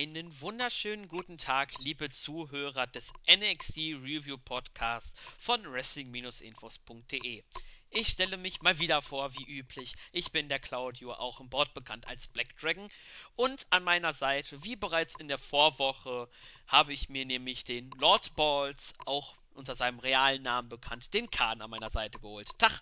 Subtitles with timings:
[0.00, 7.44] Einen wunderschönen guten Tag, liebe Zuhörer des NXT Review Podcast von Wrestling-Infos.de.
[7.90, 9.94] Ich stelle mich mal wieder vor, wie üblich.
[10.12, 12.88] Ich bin der Claudio, auch im Board bekannt als Black Dragon.
[13.36, 16.30] Und an meiner Seite, wie bereits in der Vorwoche,
[16.66, 21.60] habe ich mir nämlich den Lord Balls, auch unter seinem realen Namen bekannt, den Kahn
[21.60, 22.48] an meiner Seite geholt.
[22.58, 22.80] Tag!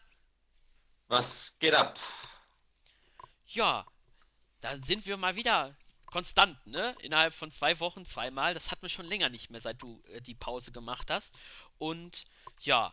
[1.08, 1.98] Was geht ab?
[3.48, 3.84] Ja,
[4.60, 5.74] da sind wir mal wieder
[6.10, 6.94] konstant, ne?
[7.00, 8.54] Innerhalb von zwei Wochen zweimal.
[8.54, 11.34] Das hatten wir schon länger nicht mehr, seit du äh, die Pause gemacht hast.
[11.78, 12.26] Und
[12.60, 12.90] ja,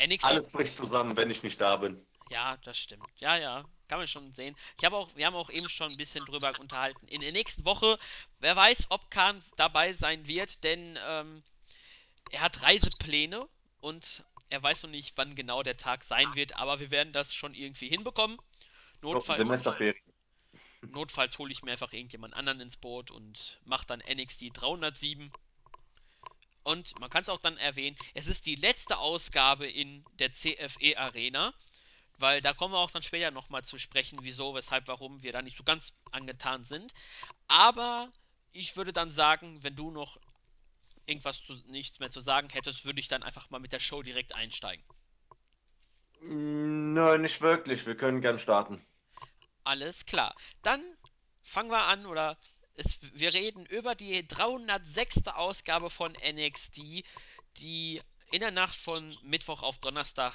[0.00, 0.24] NXT.
[0.24, 2.04] Alles bricht zusammen, wenn ich nicht da bin.
[2.30, 3.06] Ja, das stimmt.
[3.16, 4.54] Ja, ja, kann man schon sehen.
[4.76, 7.06] Ich habe auch, wir haben auch eben schon ein bisschen drüber unterhalten.
[7.08, 7.98] In der nächsten Woche,
[8.38, 11.42] wer weiß, ob Khan dabei sein wird, denn ähm,
[12.30, 13.48] er hat Reisepläne
[13.80, 17.34] und er weiß noch nicht, wann genau der Tag sein wird, aber wir werden das
[17.34, 18.38] schon irgendwie hinbekommen.
[19.00, 20.07] Notfalls, Semesterferien.
[20.82, 25.32] Notfalls hole ich mir einfach irgendjemand anderen ins Boot und mache dann NXT 307.
[26.62, 30.98] Und man kann es auch dann erwähnen, es ist die letzte Ausgabe in der CFE
[30.98, 31.54] Arena,
[32.18, 35.42] weil da kommen wir auch dann später nochmal zu sprechen, wieso, weshalb, warum wir da
[35.42, 36.92] nicht so ganz angetan sind.
[37.46, 38.10] Aber
[38.52, 40.18] ich würde dann sagen, wenn du noch
[41.06, 44.02] irgendwas zu, nichts mehr zu sagen hättest, würde ich dann einfach mal mit der Show
[44.02, 44.84] direkt einsteigen.
[46.20, 47.86] Nein, nicht wirklich.
[47.86, 48.84] Wir können gern starten.
[49.68, 50.34] Alles klar.
[50.62, 50.82] Dann
[51.42, 52.38] fangen wir an oder
[52.76, 55.26] es, wir reden über die 306.
[55.26, 57.04] Ausgabe von NXT,
[57.58, 58.00] die
[58.32, 60.32] in der Nacht von Mittwoch auf Donnerstag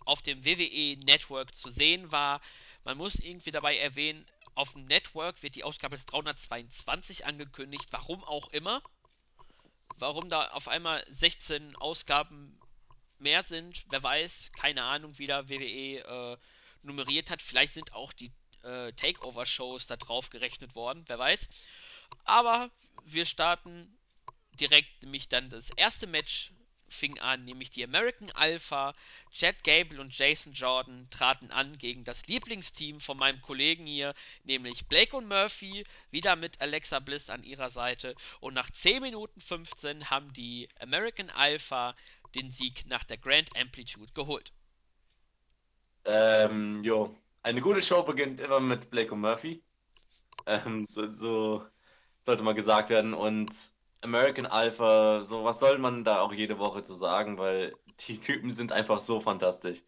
[0.00, 2.40] auf dem WWE Network zu sehen war.
[2.82, 8.24] Man muss irgendwie dabei erwähnen, auf dem Network wird die Ausgabe des 322 angekündigt, warum
[8.24, 8.82] auch immer.
[9.98, 12.58] Warum da auf einmal 16 Ausgaben
[13.20, 16.36] mehr sind, wer weiß, keine Ahnung, wie da WWE äh,
[16.82, 17.42] nummeriert hat.
[17.42, 21.48] Vielleicht sind auch die äh, Takeover-Shows da drauf gerechnet worden, wer weiß.
[22.24, 22.70] Aber
[23.04, 23.96] wir starten
[24.60, 26.52] direkt, nämlich dann das erste Match
[26.92, 28.94] fing an, nämlich die American Alpha,
[29.32, 34.14] Chad Gable und Jason Jordan traten an gegen das Lieblingsteam von meinem Kollegen hier,
[34.44, 38.14] nämlich Blake und Murphy, wieder mit Alexa Bliss an ihrer Seite.
[38.40, 41.96] Und nach 10 Minuten 15 haben die American Alpha
[42.34, 44.52] den Sieg nach der Grand Amplitude geholt.
[46.04, 49.62] Ähm, jo, eine gute Show beginnt immer mit Blake und Murphy.
[50.46, 51.66] Ähm, so, so,
[52.20, 53.14] sollte mal gesagt werden.
[53.14, 53.52] Und
[54.00, 58.50] American Alpha, so was soll man da auch jede Woche zu sagen, weil die Typen
[58.50, 59.82] sind einfach so fantastisch.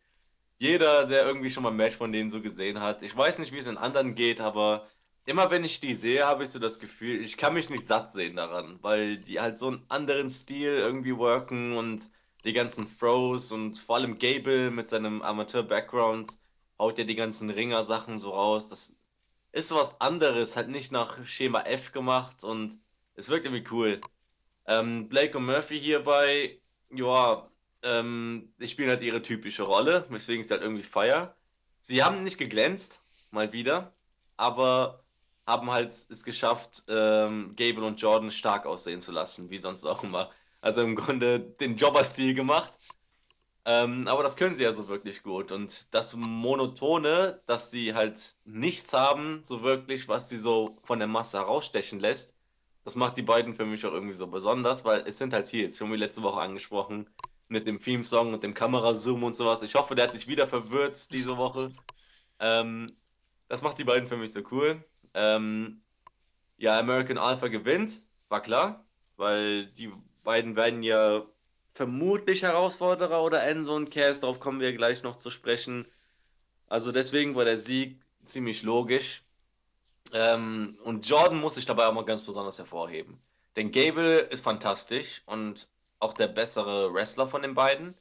[0.58, 3.52] Jeder, der irgendwie schon mal ein Match von denen so gesehen hat, ich weiß nicht,
[3.52, 4.86] wie es in anderen geht, aber
[5.26, 8.10] immer wenn ich die sehe, habe ich so das Gefühl, ich kann mich nicht satt
[8.10, 12.10] sehen daran, weil die halt so einen anderen Stil irgendwie worken und
[12.44, 16.38] die ganzen Throws und vor allem Gable mit seinem Amateur-Background
[16.78, 18.68] haut ja die ganzen Ringer-Sachen so raus.
[18.68, 18.96] Das
[19.52, 22.78] ist so was anderes, halt nicht nach Schema F gemacht und
[23.14, 24.00] es wirkt irgendwie cool.
[24.66, 27.48] Ähm, Blake und Murphy hierbei, ja,
[27.82, 31.36] ähm, die spielen halt ihre typische Rolle, weswegen es halt irgendwie feier.
[31.80, 33.94] Sie haben nicht geglänzt, mal wieder,
[34.36, 35.04] aber
[35.46, 40.02] haben halt es geschafft, ähm, Gable und Jordan stark aussehen zu lassen, wie sonst auch
[40.02, 40.30] immer.
[40.62, 42.72] Also im Grunde den Jobber-Stil gemacht
[43.66, 45.52] ähm, aber das können sie ja so wirklich gut.
[45.52, 51.08] Und das Monotone, dass sie halt nichts haben, so wirklich, was sie so von der
[51.08, 52.34] Masse herausstechen lässt,
[52.84, 55.80] das macht die beiden für mich auch irgendwie so besonders, weil es sind halt Heels,
[55.80, 57.08] haben wir letzte Woche angesprochen,
[57.48, 59.62] mit dem Theme-Song und dem Kamerazoom und sowas.
[59.62, 61.72] Ich hoffe, der hat dich wieder verwirrt diese Woche.
[62.40, 62.86] Ähm,
[63.48, 64.84] das macht die beiden für mich so cool.
[65.14, 65.80] Ähm,
[66.58, 68.84] ja, American Alpha gewinnt, war klar,
[69.16, 69.92] weil die
[70.22, 71.24] beiden werden ja
[71.74, 75.86] vermutlich Herausforderer oder Enzo und Cass, darauf kommen wir gleich noch zu sprechen.
[76.68, 79.24] Also deswegen war der Sieg ziemlich logisch.
[80.12, 83.20] Ähm, und Jordan muss sich dabei auch mal ganz besonders hervorheben.
[83.56, 85.68] Denn Gable ist fantastisch und
[85.98, 87.94] auch der bessere Wrestler von den beiden,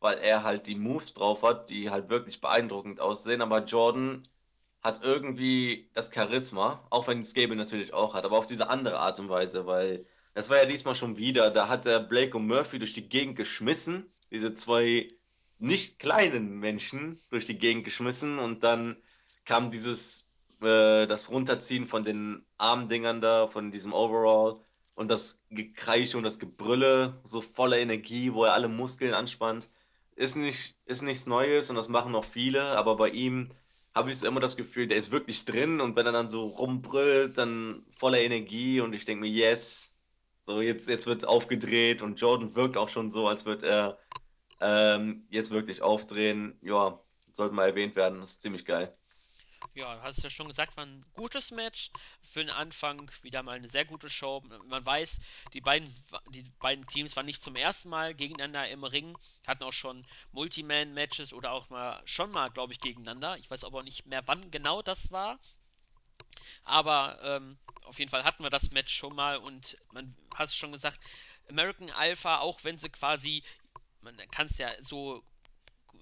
[0.00, 3.42] weil er halt die Moves drauf hat, die halt wirklich beeindruckend aussehen.
[3.42, 4.22] Aber Jordan
[4.82, 8.98] hat irgendwie das Charisma, auch wenn es Gable natürlich auch hat, aber auf diese andere
[8.98, 11.50] Art und Weise, weil das war ja diesmal schon wieder.
[11.50, 14.12] Da hat er Blake und Murphy durch die Gegend geschmissen.
[14.30, 15.08] Diese zwei
[15.60, 18.40] nicht kleinen Menschen durch die Gegend geschmissen.
[18.40, 18.96] Und dann
[19.44, 20.28] kam dieses,
[20.60, 24.60] äh, das Runterziehen von den Armdingern da, von diesem Overall.
[24.96, 29.70] Und das Gekreische und das Gebrülle, so voller Energie, wo er alle Muskeln anspannt.
[30.16, 32.76] Ist, nicht, ist nichts Neues und das machen noch viele.
[32.76, 33.50] Aber bei ihm
[33.94, 35.80] habe ich immer das Gefühl, der ist wirklich drin.
[35.80, 38.80] Und wenn er dann so rumbrüllt, dann voller Energie.
[38.80, 39.93] Und ich denke mir, yes,
[40.44, 43.98] so, jetzt, jetzt wird aufgedreht und Jordan wirkt auch schon so, als würde er
[44.60, 46.58] ähm, jetzt wirklich aufdrehen.
[46.62, 47.00] Ja,
[47.30, 48.94] sollte mal erwähnt werden, das ist ziemlich geil.
[49.72, 51.90] Ja, hast du ja schon gesagt, war ein gutes Match.
[52.20, 54.42] Für den Anfang wieder mal eine sehr gute Show.
[54.66, 55.18] Man weiß,
[55.54, 55.88] die beiden,
[56.28, 61.32] die beiden Teams waren nicht zum ersten Mal gegeneinander im Ring, hatten auch schon Multiman-Matches
[61.32, 63.38] oder auch mal schon mal, glaube ich, gegeneinander.
[63.38, 65.40] Ich weiß aber nicht mehr, wann genau das war.
[66.64, 70.72] Aber ähm, auf jeden Fall hatten wir das Match schon mal und man es schon
[70.72, 71.00] gesagt,
[71.48, 73.42] American Alpha, auch wenn sie quasi,
[74.00, 75.22] man kann es ja so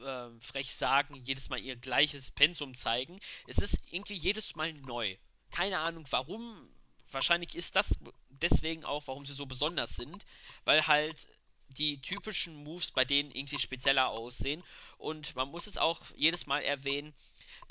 [0.00, 3.20] äh, frech sagen, jedes Mal ihr gleiches Pensum zeigen.
[3.46, 5.16] Es ist irgendwie jedes Mal neu.
[5.50, 6.68] Keine Ahnung warum.
[7.10, 7.98] Wahrscheinlich ist das
[8.30, 10.24] deswegen auch, warum sie so besonders sind,
[10.64, 11.28] weil halt
[11.68, 14.62] die typischen Moves bei denen irgendwie spezieller aussehen.
[14.98, 17.14] Und man muss es auch jedes Mal erwähnen,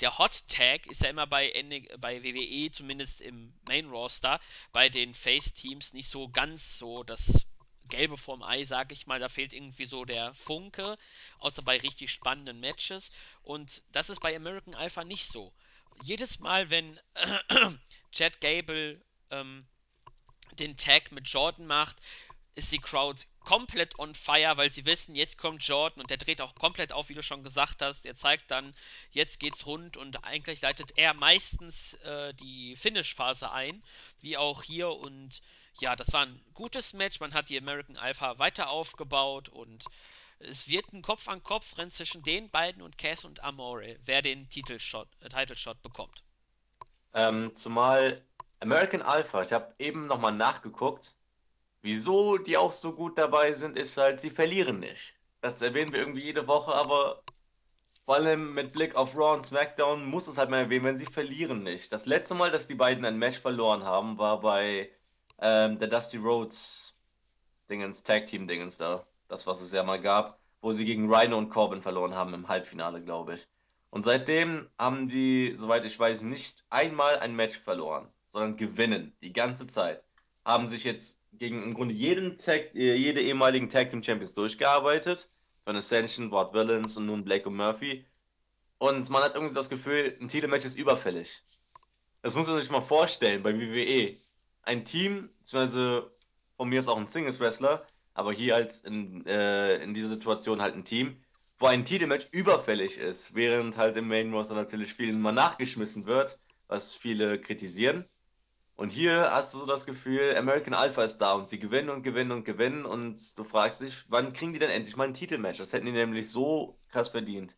[0.02, 1.52] der Hot Tag ist ja immer bei,
[1.98, 4.40] bei WWE, zumindest im Main Roster,
[4.72, 7.46] bei den Face-Teams nicht so ganz so das
[7.88, 9.20] Gelbe vorm Ei, sag ich mal.
[9.20, 10.98] Da fehlt irgendwie so der Funke,
[11.38, 13.12] außer bei richtig spannenden Matches.
[13.42, 15.52] Und das ist bei American Alpha nicht so.
[16.02, 16.98] Jedes Mal, wenn
[18.12, 19.00] Chad Gable
[19.30, 19.66] ähm,
[20.58, 21.96] den Tag mit Jordan macht,
[22.56, 26.40] ist die Crowd komplett on fire, weil sie wissen, jetzt kommt Jordan und der dreht
[26.40, 28.06] auch komplett auf, wie du schon gesagt hast.
[28.06, 28.74] Er zeigt dann,
[29.10, 33.82] jetzt geht's rund und eigentlich leitet er meistens äh, die Finish-Phase ein,
[34.20, 34.90] wie auch hier.
[34.90, 35.42] Und
[35.80, 37.20] ja, das war ein gutes Match.
[37.20, 39.84] Man hat die American Alpha weiter aufgebaut und
[40.38, 45.28] es wird ein Kopf-an-Kopf-Rennen zwischen den beiden und Cass und Amore, wer den Titelshot, äh,
[45.28, 46.22] Title Shot bekommt.
[47.14, 48.22] Ähm, zumal
[48.60, 51.14] American Alpha, ich habe eben nochmal nachgeguckt,
[51.82, 55.14] wieso die auch so gut dabei sind, ist halt, sie verlieren nicht.
[55.40, 57.22] Das erwähnen wir irgendwie jede Woche, aber
[58.04, 61.06] vor allem mit Blick auf Raw und SmackDown muss es halt mal erwähnen, wenn sie
[61.06, 61.92] verlieren nicht.
[61.92, 64.90] Das letzte Mal, dass die beiden ein Match verloren haben, war bei
[65.40, 66.94] ähm, der Dusty Rhodes
[67.68, 69.06] Dingens, Tag Team Dingens da.
[69.28, 72.48] Das, was es ja mal gab, wo sie gegen Rhino und Corbin verloren haben im
[72.48, 73.48] Halbfinale, glaube ich.
[73.90, 79.32] Und seitdem haben die, soweit ich weiß, nicht einmal ein Match verloren, sondern gewinnen die
[79.32, 80.02] ganze Zeit.
[80.44, 85.30] Haben sich jetzt gegen im Grunde jeden Tag, äh, jede ehemaligen Tag Team Champions durchgearbeitet.
[85.64, 88.04] Von Ascension, Ward Villains und nun Blake und Murphy.
[88.78, 91.44] Und man hat irgendwie das Gefühl, ein Titelmatch ist überfällig.
[92.22, 94.18] Das muss man sich mal vorstellen bei WWE.
[94.62, 96.10] Ein Team, beziehungsweise
[96.56, 100.74] von mir ist auch ein Singles-Wrestler, aber hier als in, äh, in dieser Situation halt
[100.74, 101.22] ein Team,
[101.58, 106.38] wo ein Titelmatch überfällig ist, während halt im Main Roster natürlich vielen mal nachgeschmissen wird,
[106.66, 108.04] was viele kritisieren.
[108.76, 112.02] Und hier hast du so das Gefühl, American Alpha ist da und sie gewinnen und
[112.02, 115.58] gewinnen und gewinnen und du fragst dich, wann kriegen die denn endlich mal ein Titelmatch?
[115.58, 117.56] Das hätten die nämlich so krass verdient.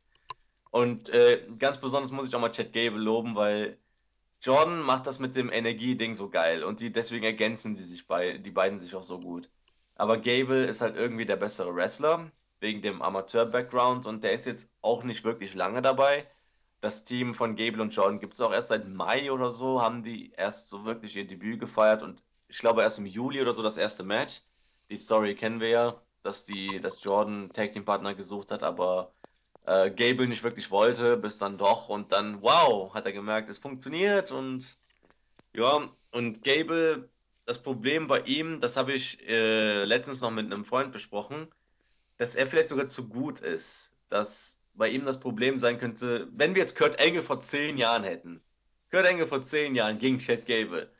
[0.70, 3.78] Und äh, ganz besonders muss ich auch mal Chad Gable loben, weil
[4.42, 8.38] Jordan macht das mit dem Energieding so geil und die, deswegen ergänzen sie sich bei,
[8.38, 9.50] die beiden sich auch so gut.
[9.96, 12.30] Aber Gable ist halt irgendwie der bessere Wrestler,
[12.60, 16.26] wegen dem Amateur-Background und der ist jetzt auch nicht wirklich lange dabei.
[16.84, 20.02] Das Team von Gable und Jordan gibt es auch erst seit Mai oder so, haben
[20.02, 23.62] die erst so wirklich ihr Debüt gefeiert und ich glaube erst im Juli oder so
[23.62, 24.42] das erste Match.
[24.90, 29.14] Die Story kennen wir ja, dass die, dass Jordan Tag Team Partner gesucht hat, aber
[29.64, 33.56] äh, Gable nicht wirklich wollte, bis dann doch und dann, wow, hat er gemerkt, es
[33.56, 34.78] funktioniert und
[35.56, 37.08] ja, und Gable,
[37.46, 41.48] das Problem bei ihm, das habe ich äh, letztens noch mit einem Freund besprochen,
[42.18, 46.54] dass er vielleicht sogar zu gut ist, dass bei ihm das Problem sein könnte, wenn
[46.54, 48.42] wir jetzt Kurt Angle vor zehn Jahren hätten.
[48.90, 50.90] Kurt Angle vor zehn Jahren gegen Chad Gable.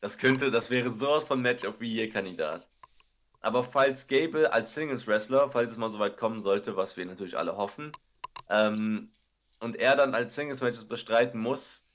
[0.00, 2.68] Das könnte, das wäre sowas von Match of the Year Kandidat.
[3.40, 7.04] Aber falls Gable als Singles Wrestler, falls es mal so weit kommen sollte, was wir
[7.04, 7.92] natürlich alle hoffen,
[8.48, 9.10] ähm,
[9.60, 11.88] und er dann als Singles Matches bestreiten muss,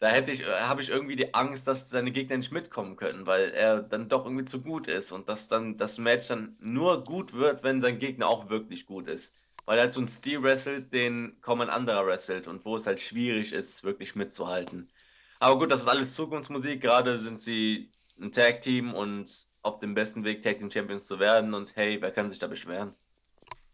[0.00, 3.26] da hätte ich, äh, habe ich irgendwie die Angst, dass seine Gegner nicht mitkommen können,
[3.26, 7.04] weil er dann doch irgendwie zu gut ist und dass dann das Match dann nur
[7.04, 9.36] gut wird, wenn sein Gegner auch wirklich gut ist.
[9.66, 12.86] Weil er halt so ein Stil wrestelt, den kaum ein anderer wrestelt und wo es
[12.86, 14.90] halt schwierig ist, wirklich mitzuhalten.
[15.38, 16.80] Aber gut, das ist alles Zukunftsmusik.
[16.80, 17.90] Gerade sind sie
[18.20, 21.54] ein Tag-Team und auf dem besten Weg, Tag Team Champions zu werden.
[21.54, 22.94] Und hey, wer kann sich da beschweren?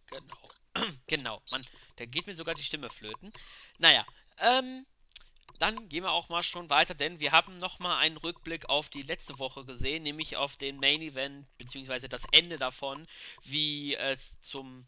[0.07, 0.87] Genau.
[1.07, 1.43] genau.
[1.51, 1.67] Mann,
[1.97, 3.33] da geht mir sogar die Stimme flöten.
[3.79, 4.05] Naja,
[4.39, 4.87] ähm,
[5.59, 9.03] dann gehen wir auch mal schon weiter, denn wir haben nochmal einen Rückblick auf die
[9.03, 13.07] letzte Woche gesehen, nämlich auf den Main Event, beziehungsweise das Ende davon,
[13.43, 14.87] wie es zum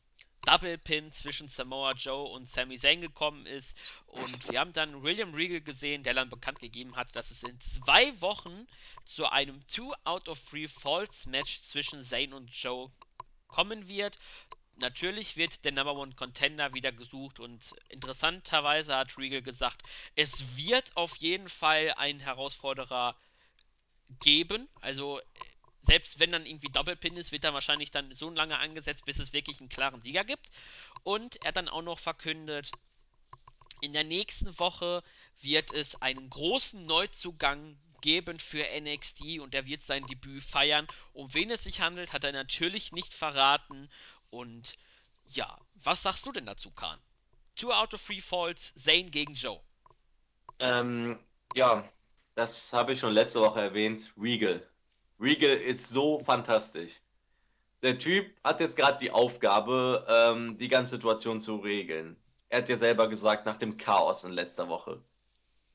[0.49, 3.77] Double Pin zwischen Samoa Joe und Sami Zayn gekommen ist.
[4.07, 7.61] Und wir haben dann William Regal gesehen, der dann bekannt gegeben hat, dass es in
[7.61, 8.67] zwei Wochen
[9.05, 12.91] zu einem 2 out of 3 Falls Match zwischen Zayn und Joe
[13.47, 14.19] kommen wird
[14.77, 19.83] natürlich wird der Number One Contender wieder gesucht und interessanterweise hat Regal gesagt,
[20.15, 23.17] es wird auf jeden Fall einen Herausforderer
[24.21, 24.69] geben.
[24.81, 25.21] Also
[25.89, 29.33] selbst wenn dann irgendwie Doppelpin ist, wird er wahrscheinlich dann so lange angesetzt, bis es
[29.33, 30.51] wirklich einen klaren Sieger gibt.
[31.03, 32.77] Und er hat dann auch noch verkündet,
[33.81, 35.03] In der nächsten Woche
[35.41, 40.87] wird es einen großen Neuzugang geben für NXT und er wird sein Debüt feiern.
[41.15, 43.89] Um wen es sich handelt, hat er natürlich nicht verraten.
[44.31, 44.77] Und
[45.27, 47.01] ja, was sagst du denn dazu, Khan?
[47.57, 49.61] Two out of three falls, Zane gegen Joe.
[50.59, 51.19] Ähm,
[51.55, 51.89] ja,
[52.35, 54.13] das habe ich schon letzte Woche erwähnt.
[54.19, 54.69] Regal.
[55.21, 57.01] Regal ist so fantastisch.
[57.83, 62.17] Der Typ hat jetzt gerade die Aufgabe, ähm, die ganze Situation zu regeln.
[62.49, 65.03] Er hat ja selber gesagt, nach dem Chaos in letzter Woche.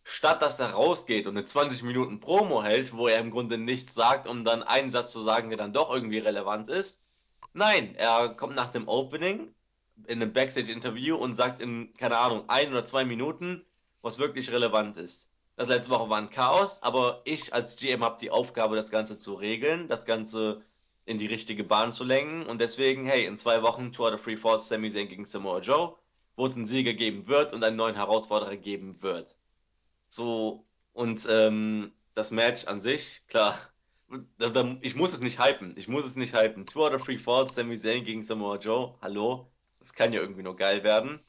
[0.04, 3.94] Statt dass er rausgeht und eine 20 Minuten Promo hält, wo er im Grunde nichts
[3.94, 7.04] sagt, um dann einen Satz zu sagen, der dann doch irgendwie relevant ist.
[7.54, 9.54] Nein, er kommt nach dem Opening
[10.08, 13.66] in einem Backstage-Interview und sagt in, keine Ahnung, ein oder zwei Minuten,
[14.02, 15.33] was wirklich relevant ist.
[15.56, 19.20] Das letzte Woche war ein Chaos, aber ich als GM habe die Aufgabe, das Ganze
[19.20, 20.64] zu regeln, das Ganze
[21.06, 24.38] in die richtige Bahn zu lenken und deswegen, hey, in zwei Wochen Tour de Free
[24.38, 25.96] Falls Sami Zayn gegen Samoa Joe,
[26.36, 29.38] wo es einen Sieger geben wird und einen neuen Herausforderer geben wird.
[30.08, 33.58] So, und ähm, das Match an sich, klar,
[34.38, 35.76] da, da, ich muss es nicht hypen.
[35.78, 36.66] Ich muss es nicht hypen.
[36.76, 38.96] Out of three falls, Sami Zayn gegen Samoa Joe.
[39.02, 39.52] Hallo?
[39.80, 41.20] Das kann ja irgendwie nur geil werden.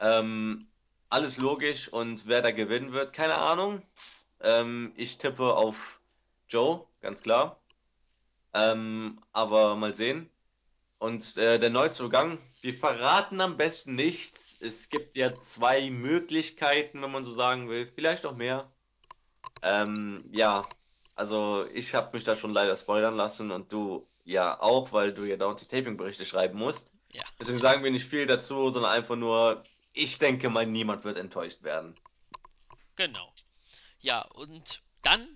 [0.00, 0.68] Ähm,
[1.08, 3.82] alles logisch und wer da gewinnen wird, keine Ahnung.
[4.40, 6.00] Ähm, ich tippe auf
[6.48, 7.60] Joe, ganz klar.
[8.54, 10.30] Ähm, aber mal sehen.
[10.98, 14.56] Und äh, der Neuzugang, wir verraten am besten nichts.
[14.60, 17.86] Es gibt ja zwei Möglichkeiten, wenn man so sagen will.
[17.86, 18.70] Vielleicht noch mehr.
[19.62, 20.66] Ähm, ja,
[21.14, 25.24] also ich habe mich da schon leider spoilern lassen und du ja auch, weil du
[25.24, 26.92] ja dauernd die Taping-Berichte schreiben musst.
[27.12, 27.22] Ja.
[27.38, 29.64] Deswegen sagen wir nicht viel dazu, sondern einfach nur,
[29.96, 31.98] ich denke mal, niemand wird enttäuscht werden.
[32.96, 33.32] Genau.
[34.00, 35.26] Ja, und dann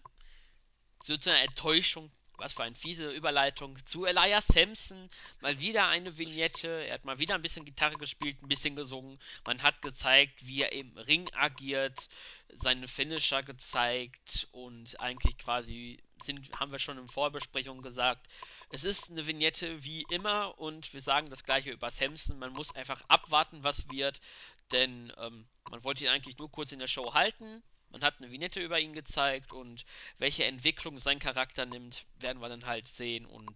[1.02, 5.08] so zu einer Enttäuschung, was für eine fiese Überleitung, zu Elias Sampson.
[5.40, 6.68] Mal wieder eine Vignette.
[6.68, 9.18] Er hat mal wieder ein bisschen Gitarre gespielt, ein bisschen gesungen.
[9.46, 12.08] Man hat gezeigt, wie er im Ring agiert,
[12.48, 18.28] seine Finisher gezeigt und eigentlich quasi sind, haben wir schon in Vorbesprechungen gesagt,
[18.70, 22.38] es ist eine Vignette wie immer und wir sagen das gleiche über Samson.
[22.38, 24.20] Man muss einfach abwarten, was wird,
[24.70, 27.62] denn ähm, man wollte ihn eigentlich nur kurz in der Show halten.
[27.90, 29.84] Man hat eine Vignette über ihn gezeigt und
[30.18, 33.26] welche Entwicklung sein Charakter nimmt, werden wir dann halt sehen.
[33.26, 33.50] Und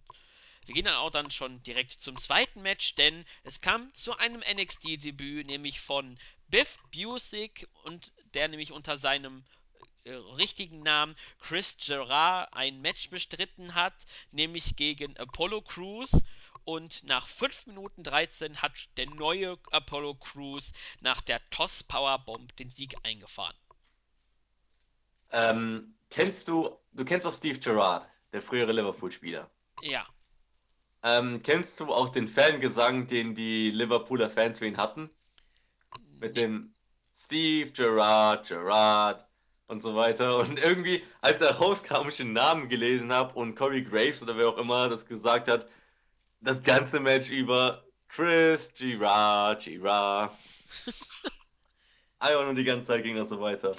[0.65, 4.41] wir gehen dann auch dann schon direkt zum zweiten Match, denn es kam zu einem
[4.41, 6.17] NXT-Debüt, nämlich von
[6.49, 9.45] Biff Busick und der nämlich unter seinem
[10.05, 13.93] richtigen Namen Chris Gerard ein Match bestritten hat,
[14.31, 16.23] nämlich gegen Apollo Crews.
[16.63, 22.55] Und nach 5 Minuten 13 hat der neue Apollo Crews nach der Toss Power Bomb
[22.57, 23.55] den Sieg eingefahren.
[25.31, 29.49] Ähm, kennst du, du kennst auch Steve Gerrard, der frühere Liverpool-Spieler.
[29.81, 30.05] Ja.
[31.03, 35.09] Ähm, kennst du auch den Fangesang, den die Liverpooler Fans für ihn hatten?
[36.19, 36.41] Mit Nee.
[36.41, 36.75] dem
[37.13, 39.24] Steve Gerrard, Gerrard
[39.67, 40.37] und so weiter.
[40.37, 44.37] Und irgendwie, als der Host kam, ich den Namen gelesen habe und Corey Graves oder
[44.37, 45.67] wer auch immer das gesagt hat,
[46.41, 50.31] das ganze Match über Chris Gerard, Gerard.
[52.19, 53.71] Einfach nur die ganze Zeit ging das so weiter.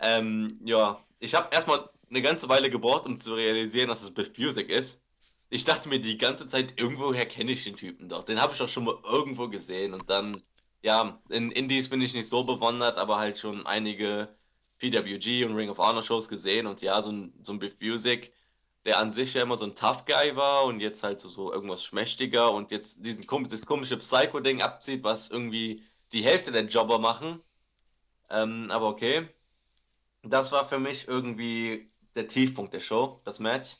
[0.00, 4.32] Ähm, ja, ich habe erstmal eine ganze Weile gebraucht, um zu realisieren, dass es Biff
[4.38, 5.02] Music ist.
[5.50, 8.24] Ich dachte mir die ganze Zeit, irgendwoher kenne ich den Typen doch.
[8.24, 9.94] Den habe ich doch schon mal irgendwo gesehen.
[9.94, 10.42] Und dann,
[10.82, 14.34] ja, in Indies bin ich nicht so bewandert, aber halt schon einige
[14.90, 16.66] PWG und Ring of Honor Shows gesehen.
[16.66, 18.32] Und ja, so ein, so ein Biff Music,
[18.84, 21.52] der an sich ja immer so ein Tough Guy war und jetzt halt so, so
[21.52, 26.98] irgendwas schmächtiger und jetzt diesen, dieses komische Psycho-Ding abzieht, was irgendwie die Hälfte der Jobber
[26.98, 27.40] machen.
[28.30, 29.28] Ähm, aber okay.
[30.22, 33.76] Das war für mich irgendwie der Tiefpunkt der Show, das Match.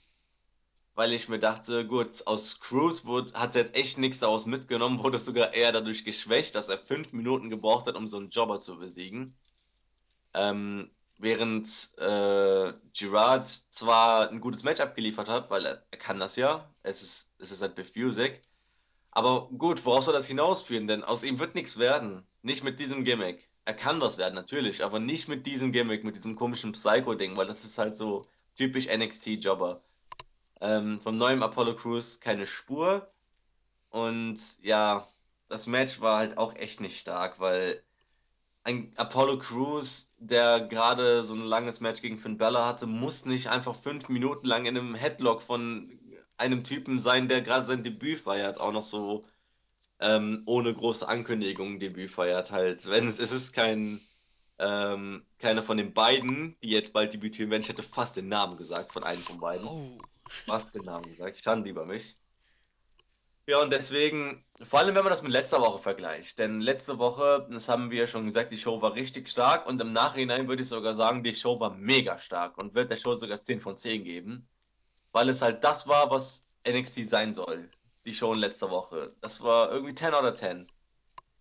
[0.95, 5.19] Weil ich mir dachte, gut, aus Cruz hat er jetzt echt nichts daraus mitgenommen, wurde
[5.19, 8.79] sogar eher dadurch geschwächt, dass er fünf Minuten gebraucht hat, um so einen Jobber zu
[8.79, 9.37] besiegen.
[10.35, 16.37] Ähm, während äh, Girard zwar ein gutes Match abgeliefert hat, weil er, er kann das
[16.37, 17.93] ja, es ist, es ist halt Biff.
[19.13, 20.89] Aber gut, worauf soll das hinausführen?
[20.89, 22.27] Denn aus ihm wird nichts werden.
[22.43, 23.49] Nicht mit diesem Gimmick.
[23.65, 27.47] Er kann was werden, natürlich, aber nicht mit diesem Gimmick, mit diesem komischen Psycho-Ding, weil
[27.47, 29.83] das ist halt so typisch NXT-Jobber.
[30.61, 33.09] Ähm, vom neuen Apollo Crews keine Spur.
[33.91, 35.09] Und ja,
[35.49, 37.84] das Match war halt auch echt nicht stark, weil
[38.65, 43.49] ein Apollo Crews, der gerade so ein langes Match gegen Finn Balor hatte, muss nicht
[43.49, 45.99] einfach fünf Minuten lang in einem Headlock von
[46.37, 49.25] einem Typen sein, der gerade sein Debüt feiert, auch noch so
[50.01, 52.87] ähm, ohne große Ankündigung Debüt feiert halt.
[52.89, 54.01] Wenn es, es ist kein
[54.59, 57.63] ähm, keiner von den beiden, die jetzt bald debütieren werden.
[57.63, 59.67] Ich hätte fast den Namen gesagt von einem von beiden.
[59.67, 59.99] Oh.
[60.47, 61.41] Fast den Namen gesagt.
[61.43, 62.17] Schande über mich.
[63.47, 67.47] Ja, und deswegen, vor allem wenn man das mit letzter Woche vergleicht, denn letzte Woche,
[67.51, 70.63] das haben wir ja schon gesagt, die Show war richtig stark und im Nachhinein würde
[70.63, 73.77] ich sogar sagen, die Show war mega stark und wird der Show sogar 10 von
[73.77, 74.49] 10 geben,
[75.13, 77.71] weil es halt das war, was NXT sein soll,
[78.07, 79.15] die Show in letzter Woche.
[79.21, 80.67] Das war irgendwie 10 out of 10.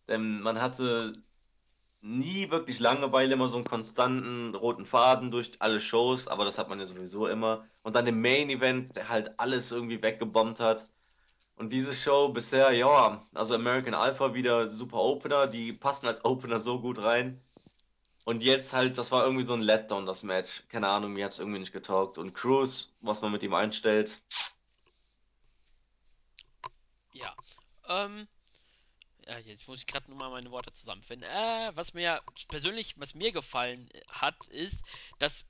[0.10, 1.14] Denn man hatte
[2.02, 6.70] nie wirklich Langeweile, immer so einen konstanten roten Faden durch alle Shows, aber das hat
[6.70, 7.68] man ja sowieso immer.
[7.84, 10.90] Und dann im Main Event, der halt alles irgendwie weggebombt hat.
[11.56, 16.60] Und diese Show bisher, ja, also American Alpha wieder super Opener, die passen als Opener
[16.60, 17.42] so gut rein.
[18.26, 20.64] Und jetzt halt, das war irgendwie so ein Letdown, das Match.
[20.70, 22.18] Keine Ahnung, mir hat es irgendwie nicht getaugt.
[22.18, 24.22] Und Cruz, was man mit ihm einstellt,
[27.14, 27.36] Ja.
[27.88, 28.28] Ähm,
[29.26, 31.30] ja, jetzt muss ich gerade nochmal meine Worte zusammenfinden.
[31.30, 34.82] Äh, was mir persönlich, was mir gefallen hat, ist,
[35.20, 35.46] dass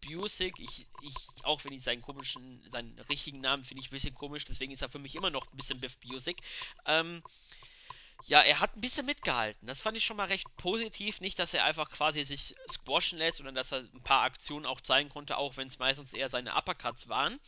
[0.00, 1.14] Busick, ich, ich,
[1.44, 4.82] auch wenn ich seinen komischen, seinen richtigen Namen finde ich ein bisschen komisch, deswegen ist
[4.82, 6.42] er für mich immer noch ein bisschen Biff Busick.
[6.86, 7.22] Ähm,
[8.26, 9.66] ja, er hat ein bisschen mitgehalten.
[9.68, 11.20] Das fand ich schon mal recht positiv.
[11.20, 14.80] Nicht, dass er einfach quasi sich squashen lässt, sondern dass er ein paar Aktionen auch
[14.80, 17.38] zeigen konnte, auch wenn es meistens eher seine Uppercuts waren.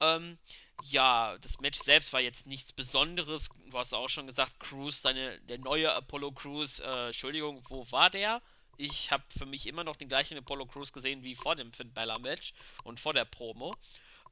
[0.00, 0.38] Ähm,
[0.82, 3.48] ja, das Match selbst war jetzt nichts Besonderes.
[3.70, 8.10] Du hast auch schon gesagt, Cruz, deine, der neue Apollo Crews, äh, Entschuldigung, wo war
[8.10, 8.42] der?
[8.82, 11.92] Ich habe für mich immer noch den gleichen Apollo Crews gesehen wie vor dem Finn
[11.92, 13.76] Balor Match und vor der Promo.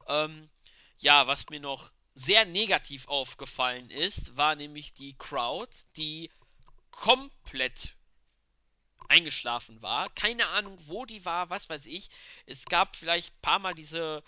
[0.07, 0.49] Ähm,
[0.97, 6.29] ja, was mir noch sehr negativ aufgefallen ist, war nämlich die Crowd, die
[6.91, 7.95] komplett
[9.07, 10.09] eingeschlafen war.
[10.09, 12.09] Keine Ahnung, wo die war, was weiß ich.
[12.45, 14.21] Es gab vielleicht ein paar Mal diese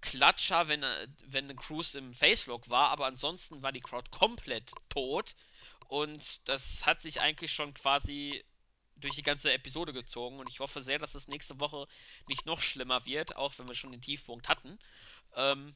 [0.00, 0.84] Klatscher, wenn,
[1.26, 5.36] wenn Cruz im Facelock war, aber ansonsten war die Crowd komplett tot.
[5.86, 8.44] Und das hat sich eigentlich schon quasi
[9.00, 10.38] durch die ganze Episode gezogen.
[10.38, 11.86] Und ich hoffe sehr, dass es nächste Woche
[12.28, 14.78] nicht noch schlimmer wird, auch wenn wir schon den Tiefpunkt hatten.
[15.34, 15.74] Ähm,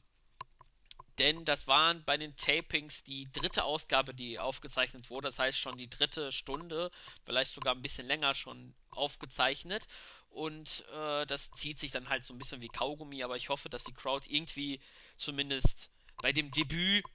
[1.17, 5.27] denn das waren bei den Tapings die dritte Ausgabe, die aufgezeichnet wurde.
[5.29, 6.91] Das heißt schon die dritte Stunde,
[7.23, 9.87] vielleicht sogar ein bisschen länger schon aufgezeichnet.
[10.29, 13.23] Und äh, das zieht sich dann halt so ein bisschen wie Kaugummi.
[13.23, 14.81] Aber ich hoffe, dass die Crowd irgendwie
[15.15, 15.89] zumindest
[16.21, 17.05] bei dem Debüt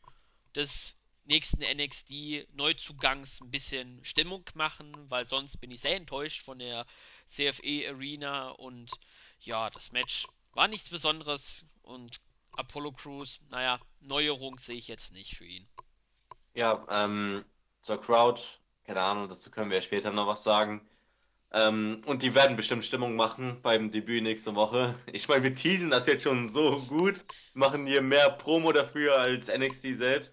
[0.55, 0.97] des
[1.31, 6.85] nächsten NXT-Neuzugangs ein bisschen Stimmung machen, weil sonst bin ich sehr enttäuscht von der
[7.29, 8.91] CFE Arena und
[9.41, 12.21] ja, das Match war nichts Besonderes und
[12.53, 15.67] Apollo Crews, naja, Neuerung sehe ich jetzt nicht für ihn.
[16.55, 17.45] ja, ähm,
[17.81, 18.43] zur Crowd,
[18.85, 20.87] keine Ahnung, dazu können wir ja später noch was sagen.
[21.53, 24.95] Ähm, und die werden bestimmt Stimmung machen beim Debüt nächste Woche.
[25.13, 29.49] Ich meine, wir teasen das jetzt schon so gut, machen hier mehr Promo dafür als
[29.49, 30.33] NXT selbst.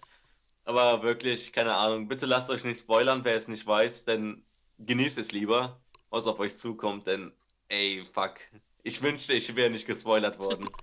[0.68, 4.44] Aber wirklich, keine Ahnung, bitte lasst euch nicht spoilern, wer es nicht weiß, denn
[4.76, 7.32] genießt es lieber, was auf euch zukommt, denn
[7.68, 8.34] ey, fuck.
[8.82, 10.68] Ich wünschte, ich wäre nicht gespoilert worden.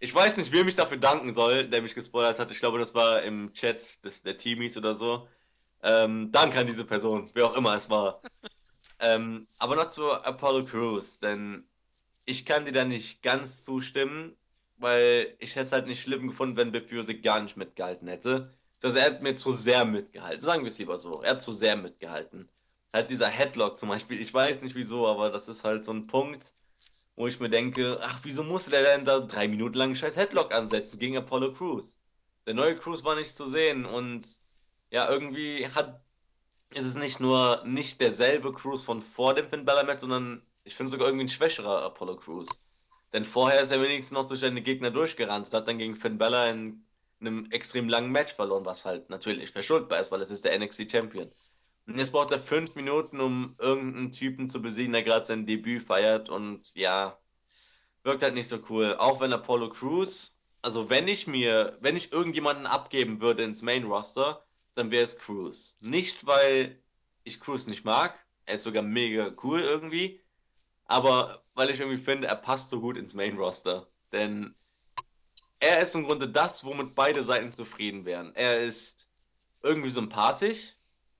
[0.00, 2.52] Ich weiß nicht, wem ich dafür danken soll, der mich gespoilert hat.
[2.52, 5.28] Ich glaube, das war im Chat des, der Teamies oder so.
[5.82, 8.22] Ähm, danke an diese Person, wer auch immer es war.
[9.00, 11.68] Ähm, aber noch zu Apollo Crews, denn
[12.26, 14.36] ich kann dir da nicht ganz zustimmen,
[14.76, 18.57] weil ich hätte es halt nicht schlimm gefunden, wenn Bip Music gar nicht mitgehalten hätte.
[18.82, 20.40] Also er hat mir zu sehr mitgehalten.
[20.40, 21.22] Sagen wir es lieber so.
[21.22, 22.48] Er hat zu sehr mitgehalten.
[22.92, 24.20] Halt dieser Headlock zum Beispiel.
[24.20, 26.54] Ich weiß nicht wieso, aber das ist halt so ein Punkt,
[27.16, 30.16] wo ich mir denke, ach, wieso musste der denn da drei Minuten lang einen scheiß
[30.16, 31.98] Headlock ansetzen gegen Apollo Crews?
[32.46, 34.26] Der neue Crews war nicht zu sehen und
[34.90, 36.02] ja, irgendwie hat
[36.74, 40.74] ist es nicht nur nicht derselbe Cruise von vor dem Finn Balor Match, sondern ich
[40.74, 42.48] finde sogar irgendwie ein schwächerer Apollo Crews.
[43.12, 46.18] Denn vorher ist er wenigstens noch durch seine Gegner durchgerannt und hat dann gegen Finn
[46.18, 46.84] Balor in
[47.20, 50.90] einem extrem langen Match verloren, was halt natürlich verschuldbar ist, weil es ist der NXT
[50.90, 51.30] Champion.
[51.86, 55.82] Und jetzt braucht er fünf Minuten, um irgendeinen Typen zu besiegen, der gerade sein Debüt
[55.82, 57.18] feiert und ja,
[58.02, 58.96] wirkt halt nicht so cool.
[58.98, 63.84] Auch wenn Apollo Crews, also wenn ich mir, wenn ich irgendjemanden abgeben würde ins Main
[63.84, 65.76] Roster, dann wäre es Crews.
[65.80, 66.82] Nicht, weil
[67.24, 70.20] ich Crews nicht mag, er ist sogar mega cool irgendwie,
[70.84, 73.88] aber weil ich irgendwie finde, er passt so gut ins Main Roster.
[74.12, 74.54] Denn
[75.60, 78.34] er ist im Grunde das, womit beide Seiten zufrieden wären.
[78.34, 79.10] Er ist
[79.62, 80.74] irgendwie sympathisch,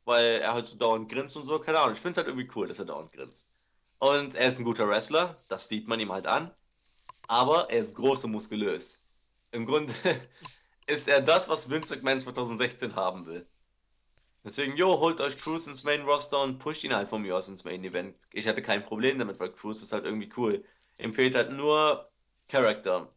[0.05, 1.95] weil er halt so dauernd grinst und so, keine Ahnung.
[1.95, 3.51] Ich finde es halt irgendwie cool, dass er dauernd grinst.
[3.99, 6.53] Und er ist ein guter Wrestler, das sieht man ihm halt an
[7.29, 9.03] aber er ist groß und muskulös.
[9.53, 9.95] Im Grunde
[10.87, 13.47] ist er das, was Vince McMahon 2016 haben will.
[14.45, 17.49] Deswegen, jo, holt euch Cruz ins Main Roster und pusht ihn halt von mir aus
[17.49, 18.27] ins Main Event.
[18.33, 20.65] Ich hatte kein Problem damit, weil Cruz ist halt irgendwie cool.
[20.99, 22.11] Ihm fehlt halt nur
[22.49, 23.13] Charakter.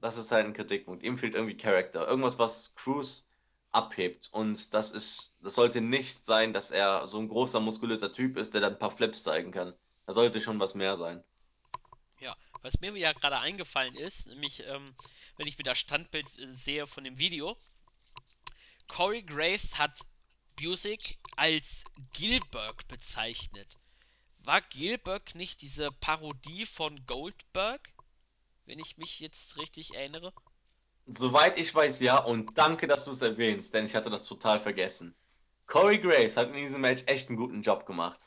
[0.00, 1.02] Das ist halt ein Kritikpunkt.
[1.02, 2.06] Ihm fehlt irgendwie Charakter.
[2.06, 3.28] Irgendwas, was Cruz
[3.70, 4.28] abhebt.
[4.32, 8.54] Und das ist, das sollte nicht sein, dass er so ein großer, muskulöser Typ ist,
[8.54, 9.74] der dann ein paar Flips zeigen kann.
[10.06, 11.22] Da sollte schon was mehr sein.
[12.20, 14.94] Ja, was mir ja gerade eingefallen ist, nämlich, ähm,
[15.36, 17.56] wenn ich wieder Standbild äh, sehe von dem Video,
[18.88, 20.00] Corey Graves hat
[20.56, 21.84] Busick als
[22.14, 23.76] Gilbert bezeichnet.
[24.38, 27.92] War Gilbert nicht diese Parodie von Goldberg?
[28.68, 30.30] Wenn ich mich jetzt richtig erinnere.
[31.06, 32.18] Soweit ich weiß, ja.
[32.18, 35.16] Und danke, dass du es erwähnst, denn ich hatte das total vergessen.
[35.66, 38.20] Corey Graves hat in diesem Match echt einen guten Job gemacht.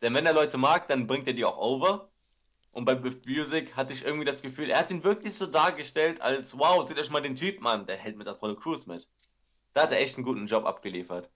[0.00, 2.10] Denn wenn er Leute mag, dann bringt er die auch over.
[2.72, 6.22] Und bei Biff Music hatte ich irgendwie das Gefühl, er hat ihn wirklich so dargestellt,
[6.22, 9.06] als wow, seht euch mal den Typen an, der hält mit Apollo Crews mit.
[9.74, 11.28] Da hat er echt einen guten Job abgeliefert.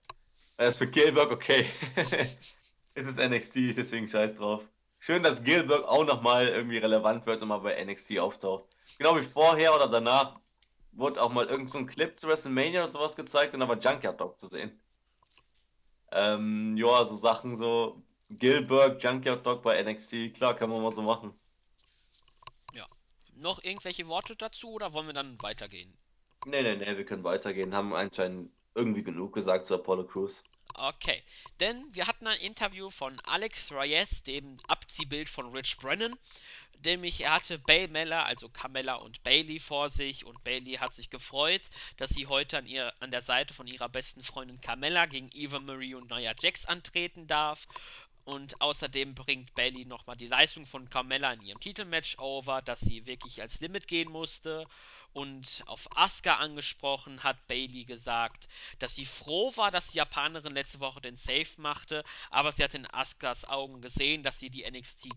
[0.57, 1.67] Er ist für Gilbert okay.
[2.95, 4.63] es ist NXT, deswegen scheiß drauf.
[5.03, 8.65] Schön, dass Gilbert auch nochmal irgendwie relevant wird und mal bei NXT auftaucht.
[8.99, 10.39] Genau wie vorher oder danach
[10.91, 13.79] wurde auch mal irgend so ein Clip zu WrestleMania oder sowas gezeigt und da war
[13.79, 14.79] Junkyard Dog zu sehen.
[16.11, 21.01] Ähm, ja, so Sachen so Gilbert, Junkyard Dog bei NXT, klar, kann man mal so
[21.01, 21.33] machen.
[22.71, 22.85] Ja.
[23.33, 25.97] Noch irgendwelche Worte dazu oder wollen wir dann weitergehen?
[26.45, 27.75] Nee, nee, nee, wir können weitergehen.
[27.75, 30.43] Haben anscheinend irgendwie genug gesagt zu Apollo Crews.
[30.83, 31.21] Okay,
[31.59, 36.17] denn wir hatten ein Interview von Alex Reyes, dem Abziehbild von Rich Brennan.
[36.83, 41.11] Nämlich er hatte Bay Meller, also Carmella und Bailey vor sich und Bailey hat sich
[41.11, 41.61] gefreut,
[41.97, 45.59] dass sie heute an, ihr, an der Seite von ihrer besten Freundin Carmella gegen Eva
[45.59, 47.67] Marie und Nia Jax antreten darf.
[48.23, 53.05] Und außerdem bringt Bailey nochmal die Leistung von Carmella in ihrem Titelmatch over, dass sie
[53.05, 54.65] wirklich als Limit gehen musste.
[55.13, 58.47] Und auf Asuka angesprochen hat Bailey gesagt,
[58.79, 62.73] dass sie froh war, dass die Japanerin letzte Woche den Save machte, aber sie hat
[62.73, 65.07] in Askas Augen gesehen, dass sie die NXT,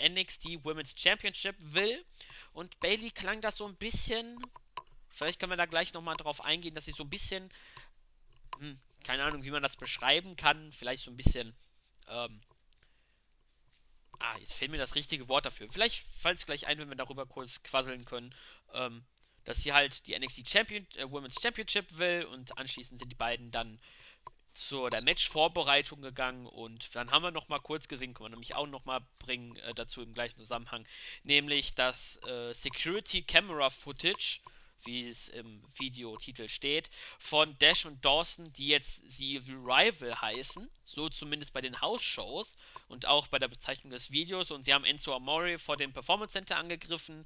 [0.00, 2.04] NXT Women's Championship will.
[2.52, 4.40] Und Bailey klang das so ein bisschen.
[5.10, 7.50] Vielleicht können wir da gleich nochmal drauf eingehen, dass sie so ein bisschen.
[8.58, 10.70] Hm, keine Ahnung, wie man das beschreiben kann.
[10.70, 11.56] Vielleicht so ein bisschen
[12.08, 12.40] ähm,
[14.18, 15.68] ah, jetzt fehlt mir das richtige Wort dafür.
[15.70, 18.34] Vielleicht fällt es gleich ein, wenn wir darüber kurz quasseln können,
[18.74, 19.04] ähm,
[19.44, 23.50] dass sie halt die NXT Champion, äh, Women's Championship will und anschließend sind die beiden
[23.50, 23.80] dann
[24.52, 28.54] zur der Match-Vorbereitung gegangen und dann haben wir noch mal kurz gesehen, können wir nämlich
[28.56, 30.86] auch noch mal bringen äh, dazu im gleichen Zusammenhang,
[31.22, 34.40] nämlich das äh, Security Camera Footage
[34.84, 41.08] wie es im Videotitel steht, von Dash und Dawson, die jetzt sie Revival heißen, so
[41.08, 42.56] zumindest bei den House-Shows
[42.88, 44.50] und auch bei der Bezeichnung des Videos.
[44.50, 47.24] Und sie haben Enzo Amore vor dem Performance Center angegriffen.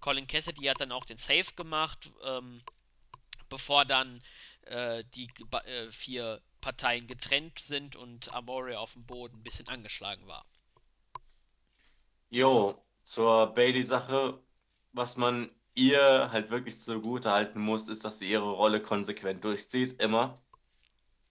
[0.00, 2.62] Colin Cassidy hat dann auch den Save gemacht, ähm,
[3.48, 4.22] bevor dann
[4.62, 5.28] äh, die
[5.64, 10.44] äh, vier Parteien getrennt sind und Amore auf dem Boden ein bisschen angeschlagen war.
[12.28, 14.38] Jo, zur Bailey-Sache,
[14.92, 20.00] was man ihr halt wirklich zugute halten muss, ist, dass sie ihre Rolle konsequent durchzieht,
[20.02, 20.34] immer.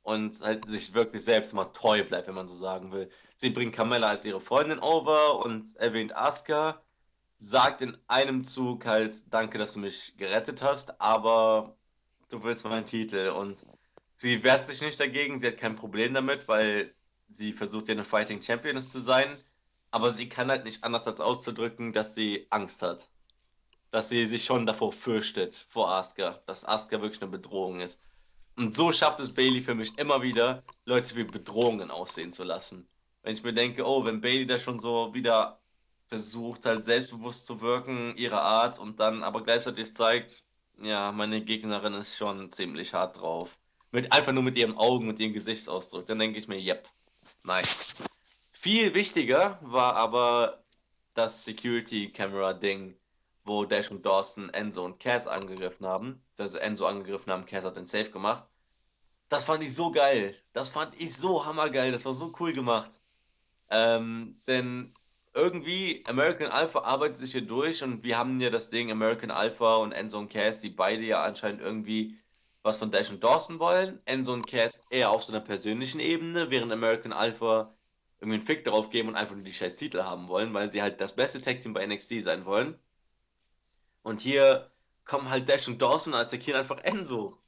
[0.09, 3.09] Und halt sich wirklich selbst mal treu bleibt, wenn man so sagen will.
[3.35, 6.81] Sie bringt Carmella als ihre Freundin over und erwähnt Asuka,
[7.35, 11.77] sagt in einem Zug halt, danke, dass du mich gerettet hast, aber
[12.29, 13.29] du willst meinen Titel.
[13.29, 13.65] Und
[14.15, 16.93] sie wehrt sich nicht dagegen, sie hat kein Problem damit, weil
[17.27, 19.37] sie versucht ja eine Fighting Championess zu sein.
[19.91, 23.09] Aber sie kann halt nicht anders als auszudrücken, dass sie Angst hat
[23.91, 28.03] dass sie sich schon davor fürchtet, vor Asuka, dass Asuka wirklich eine Bedrohung ist.
[28.59, 32.89] Und so schafft es Bailey für mich immer wieder, Leute wie Bedrohungen aussehen zu lassen.
[33.23, 35.61] Wenn ich mir denke, oh, wenn Bailey da schon so wieder
[36.07, 40.43] versucht, halt selbstbewusst zu wirken, ihre Art, und dann aber gleichzeitig zeigt,
[40.81, 43.57] ja, meine Gegnerin ist schon ziemlich hart drauf.
[43.91, 46.05] Mit, einfach nur mit ihren Augen und ihrem Gesichtsausdruck.
[46.07, 46.85] Dann denke ich mir, yep,
[47.43, 47.95] nice.
[48.51, 50.65] Viel wichtiger war aber
[51.13, 52.99] das Security Camera Ding
[53.49, 56.21] wo Dash und Dawson Enzo und Cass angegriffen haben.
[56.37, 58.45] Also Enzo angegriffen haben, Cass hat den Safe gemacht.
[59.29, 60.35] Das fand ich so geil.
[60.53, 61.91] Das fand ich so hammergeil.
[61.91, 63.01] Das war so cool gemacht.
[63.69, 64.93] Ähm, denn
[65.33, 69.75] irgendwie American Alpha arbeitet sich hier durch und wir haben ja das Ding American Alpha
[69.75, 72.17] und Enzo und Cass, die beide ja anscheinend irgendwie
[72.63, 74.01] was von Dash und Dawson wollen.
[74.05, 77.73] Enzo und Cass eher auf so einer persönlichen Ebene, während American Alpha
[78.19, 80.81] irgendwie einen Fick darauf geben und einfach nur die scheiß Titel haben wollen, weil sie
[80.81, 82.77] halt das beste Tag Team bei NXT sein wollen.
[84.03, 84.71] Und hier
[85.05, 87.38] kommen halt Dash und Dawson und attackieren einfach Enzo.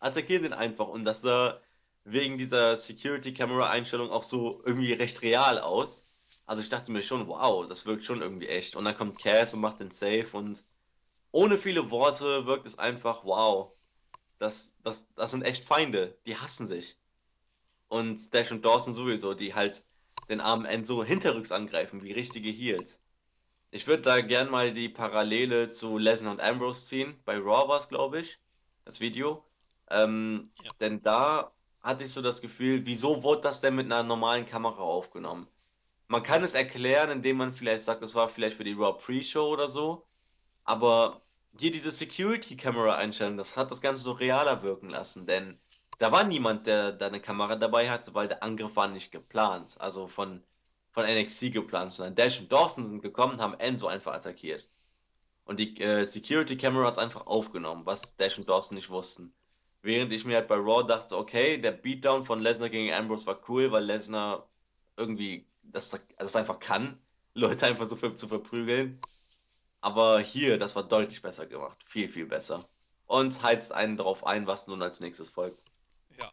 [0.00, 0.88] Attackieren den einfach.
[0.88, 1.60] Und das sah
[2.04, 6.08] wegen dieser Security-Camera-Einstellung auch so irgendwie recht real aus.
[6.46, 8.76] Also ich dachte mir schon, wow, das wirkt schon irgendwie echt.
[8.76, 10.64] Und dann kommt Cass und macht den Safe und
[11.30, 13.72] ohne viele Worte wirkt es einfach, wow.
[14.38, 16.96] Das, das, das sind echt Feinde, die hassen sich.
[17.88, 19.84] Und Dash und Dawson sowieso, die halt
[20.28, 23.02] den armen Enzo hinterrücks angreifen, wie richtige Heels.
[23.70, 27.20] Ich würde da gern mal die Parallele zu Lesnar und Ambrose ziehen.
[27.24, 28.38] Bei Raw war es, glaube ich,
[28.84, 29.44] das Video.
[29.90, 30.72] Ähm, Ja.
[30.80, 34.82] denn da hatte ich so das Gefühl, wieso wurde das denn mit einer normalen Kamera
[34.82, 35.48] aufgenommen?
[36.08, 39.48] Man kann es erklären, indem man vielleicht sagt, das war vielleicht für die Raw Pre-Show
[39.48, 40.06] oder so.
[40.64, 41.22] Aber
[41.58, 45.60] hier diese Security-Kamera-Einstellung, das hat das Ganze so realer wirken lassen, denn
[45.98, 49.76] da war niemand, der da eine Kamera dabei hatte, weil der Angriff war nicht geplant,
[49.80, 50.44] also von,
[50.92, 54.68] von NXT geplant, sondern Dash und Dawson sind gekommen, haben Enzo einfach attackiert.
[55.44, 59.34] Und die äh, Security-Camera hat es einfach aufgenommen, was Dash und Dawson nicht wussten.
[59.82, 63.40] Während ich mir halt bei Raw dachte, okay, der Beatdown von Lesnar gegen Ambrose war
[63.48, 64.48] cool, weil Lesnar
[64.96, 66.98] irgendwie das, also das einfach kann,
[67.34, 69.00] Leute einfach so für, zu verprügeln.
[69.80, 71.78] Aber hier, das war deutlich besser gemacht.
[71.86, 72.68] Viel, viel besser.
[73.06, 75.62] Und heizt einen darauf ein, was nun als nächstes folgt.
[76.18, 76.30] Ja.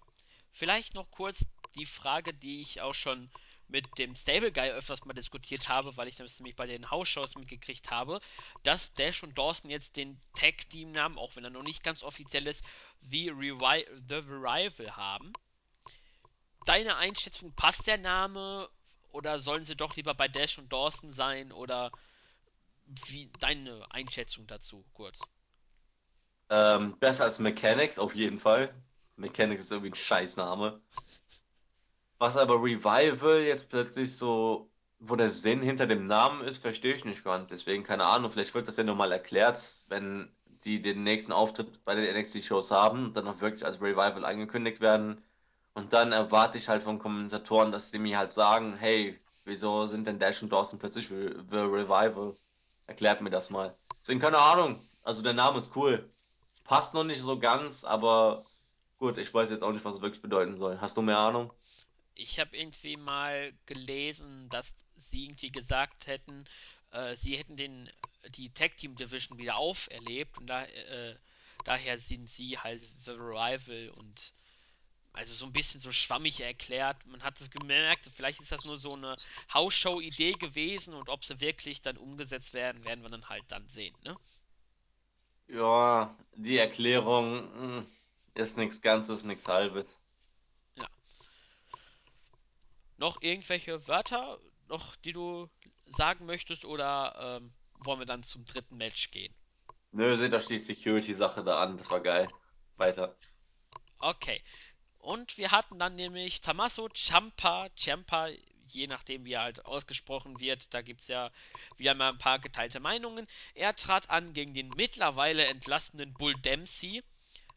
[0.52, 3.30] Vielleicht noch kurz die Frage, die ich auch schon
[3.68, 7.36] mit dem Stable Guy öfters mal diskutiert habe, weil ich das nämlich bei den House-Shows
[7.36, 8.20] mitgekriegt habe,
[8.64, 12.64] dass Dash und Dawson jetzt den Tag-Team-Namen, auch wenn er noch nicht ganz offiziell ist,
[13.02, 15.34] The, Revi The Revival haben.
[16.66, 18.70] Deine Einschätzung, passt der Name
[19.12, 21.92] oder sollen sie doch lieber bei Dash und Dawson sein oder
[22.86, 25.20] wie deine Einschätzung dazu kurz?
[26.50, 28.74] Ähm, besser als Mechanics, auf jeden Fall.
[29.16, 30.82] Mechanics ist irgendwie ein Scheißname.
[32.18, 37.06] Was aber Revival jetzt plötzlich so, wo der Sinn hinter dem Namen ist, verstehe ich
[37.06, 37.50] nicht ganz.
[37.50, 41.96] Deswegen keine Ahnung, vielleicht wird das ja nochmal erklärt, wenn die den nächsten Auftritt bei
[41.96, 45.22] den NXT-Shows haben dann auch wirklich als Revival angekündigt werden.
[45.74, 50.08] Und dann erwarte ich halt von Kommentatoren, dass die mir halt sagen, hey, wieso sind
[50.08, 51.16] denn Dash und Dawson plötzlich The
[51.52, 52.36] Revival?
[52.88, 53.76] Erklärt mir das mal.
[54.02, 54.82] Deswegen keine Ahnung.
[55.04, 56.10] Also der Name ist cool.
[56.64, 58.46] Passt noch nicht so ganz, aber
[58.98, 60.80] gut, ich weiß jetzt auch nicht, was es wirklich bedeuten soll.
[60.82, 61.52] Hast du mehr Ahnung?
[62.16, 66.46] Ich habe irgendwie mal gelesen, dass sie irgendwie gesagt hätten,
[66.92, 67.90] äh, sie hätten den
[68.30, 71.16] die Tag Team Division wieder auferlebt und da, äh,
[71.64, 74.34] daher sind sie halt The Revival und
[75.14, 77.06] also so ein bisschen so schwammig erklärt.
[77.06, 79.16] Man hat es gemerkt, vielleicht ist das nur so eine
[79.54, 83.96] Hausshow-Idee gewesen und ob sie wirklich dann umgesetzt werden, werden wir dann halt dann sehen,
[84.04, 84.18] ne?
[85.48, 87.88] Ja, die Erklärung hm,
[88.34, 90.02] ist nichts Ganzes, nichts Halbes.
[92.98, 95.50] Noch irgendwelche Wörter, noch die du
[95.86, 99.34] sagen möchtest oder ähm, wollen wir dann zum dritten Match gehen?
[99.92, 102.28] Nö, seht euch die Security-Sache da an, das war geil.
[102.78, 103.16] Weiter.
[104.00, 104.42] Okay.
[104.98, 108.30] Und wir hatten dann nämlich Tommaso Ciampa, Ciampa,
[108.68, 111.32] je nachdem wie er halt ausgesprochen wird, da gibt es ja
[111.78, 113.28] wieder mal ein paar geteilte Meinungen.
[113.54, 117.04] Er trat an gegen den mittlerweile entlassenen Bull Dempsey.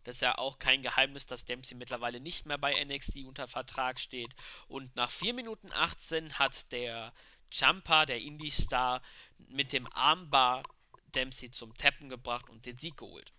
[0.05, 3.99] Das ist ja auch kein Geheimnis, dass Dempsey mittlerweile nicht mehr bei NXT unter Vertrag
[4.01, 4.35] steht.
[4.67, 7.13] Und nach 4 Minuten 18 hat der
[7.51, 9.03] Ciampa, der Indie-Star,
[9.49, 10.63] mit dem Armbar
[11.15, 13.33] Dempsey zum Tappen gebracht und den Sieg geholt.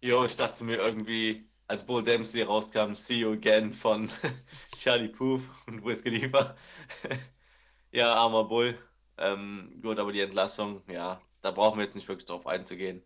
[0.00, 4.10] Jo, ich dachte mir irgendwie, als Bull Dempsey rauskam, See you again von
[4.76, 6.56] Charlie Puth und Wiz Khalifa.
[7.90, 8.78] Ja, armer Bull.
[9.16, 13.02] Ähm, gut, aber die Entlassung, ja, da brauchen wir jetzt nicht wirklich drauf einzugehen.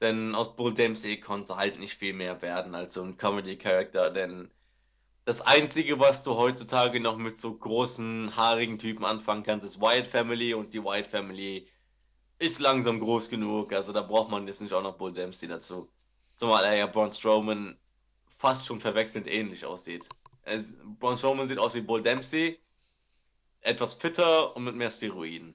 [0.00, 4.50] Denn aus Bull Dempsey konnte halt nicht viel mehr werden als so ein Comedy-Character, denn
[5.26, 10.06] das Einzige, was du heutzutage noch mit so großen, haarigen Typen anfangen kannst, ist Wyatt
[10.06, 11.68] Family und die Wyatt Family
[12.38, 15.92] ist langsam groß genug, also da braucht man jetzt nicht auch noch Bull Dempsey dazu.
[16.32, 17.78] Zumal er ja Braun Strowman
[18.38, 20.08] fast schon verwechselnd ähnlich aussieht.
[20.42, 22.58] Es, Braun Strowman sieht aus wie Bull Dempsey,
[23.60, 25.54] etwas fitter und mit mehr Steroiden.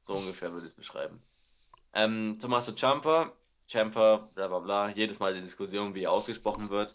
[0.00, 1.22] So ungefähr würde ich beschreiben.
[1.94, 3.32] Ähm, Tommaso Ciampa,
[3.68, 6.94] Ciampa, bla bla bla, jedes Mal die Diskussion, wie er ausgesprochen wird.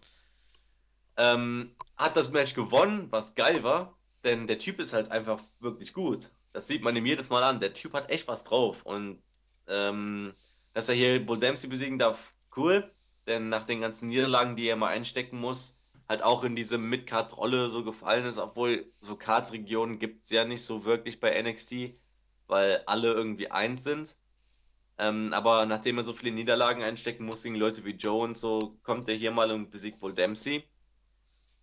[1.18, 5.94] Ähm, hat das Match gewonnen, was geil war, denn der Typ ist halt einfach wirklich
[5.94, 6.32] gut.
[6.52, 7.60] Das sieht man ihm jedes Mal an.
[7.60, 8.84] Der Typ hat echt was drauf.
[8.86, 9.22] Und
[9.68, 10.34] ähm,
[10.74, 12.92] dass er hier Bull Dempsey besiegen darf, cool.
[13.28, 17.70] Denn nach den ganzen Niederlagen, die er mal einstecken muss, halt auch in diese Mid-Card-Rolle
[17.70, 21.96] so gefallen ist, obwohl so Card-Regionen gibt es ja nicht so wirklich bei NXT,
[22.48, 24.18] weil alle irgendwie eins sind.
[25.04, 28.78] Ähm, aber nachdem er so viele Niederlagen einstecken muss gegen Leute wie Joe und so,
[28.84, 30.64] kommt er hier mal und besiegt Bull Dempsey.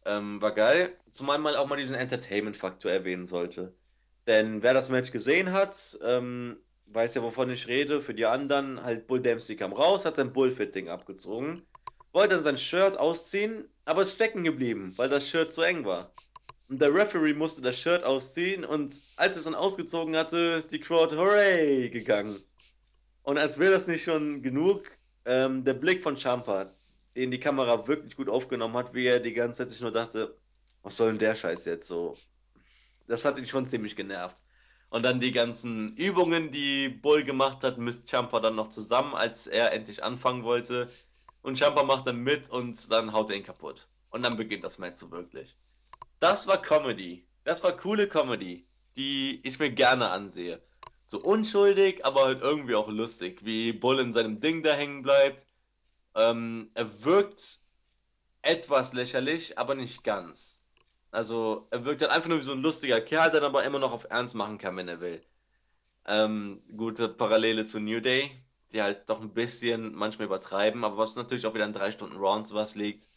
[0.04, 0.98] Ähm, war geil.
[1.10, 3.74] Zumal man auch mal diesen Entertainment-Faktor erwähnen sollte.
[4.26, 8.02] Denn wer das Match gesehen hat, ähm, weiß ja, wovon ich rede.
[8.02, 11.62] Für die anderen, halt Bull Dempsey kam raus, hat sein Bullfit-Ding abgezogen,
[12.12, 16.12] wollte dann sein Shirt ausziehen, aber ist stecken geblieben, weil das Shirt zu eng war.
[16.68, 20.72] Und der Referee musste das Shirt ausziehen und als er es dann ausgezogen hatte, ist
[20.72, 22.44] die Crowd Hooray gegangen.
[23.22, 24.90] Und als wäre das nicht schon genug,
[25.24, 26.72] ähm, der Blick von Champa,
[27.16, 30.36] den die Kamera wirklich gut aufgenommen hat, wie er die ganze Zeit sich nur dachte,
[30.82, 32.16] was soll denn der Scheiß jetzt so?
[33.06, 34.42] Das hat ihn schon ziemlich genervt.
[34.88, 39.46] Und dann die ganzen Übungen, die Bull gemacht hat, misst Champa dann noch zusammen, als
[39.46, 40.90] er endlich anfangen wollte.
[41.42, 43.88] Und Champa macht dann mit und dann haut er ihn kaputt.
[44.10, 45.56] Und dann beginnt das Match so wirklich.
[46.18, 47.26] Das war Comedy.
[47.44, 50.60] Das war coole Comedy, die ich mir gerne ansehe.
[51.10, 55.46] So unschuldig, aber halt irgendwie auch lustig, wie Bull in seinem Ding da hängen bleibt.
[56.14, 57.60] Ähm, er wirkt
[58.42, 60.64] etwas lächerlich, aber nicht ganz.
[61.10, 63.80] Also er wirkt halt einfach nur wie so ein lustiger Kerl, der dann aber immer
[63.80, 65.24] noch auf Ernst machen kann, wenn er will.
[66.06, 68.30] Ähm, gute Parallele zu New Day,
[68.72, 72.18] die halt doch ein bisschen manchmal übertreiben, aber was natürlich auch wieder an drei Stunden
[72.18, 73.08] Raw und sowas liegt,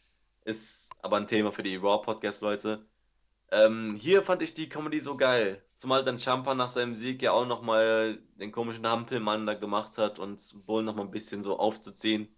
[0.45, 2.86] ist aber ein Thema für die Raw-Podcast-Leute.
[3.51, 5.63] Ähm, hier fand ich die Comedy so geil.
[5.75, 10.19] Zumal dann Champa nach seinem Sieg ja auch nochmal den komischen Hampelmann da gemacht hat
[10.19, 12.36] und Bull nochmal ein bisschen so aufzuziehen.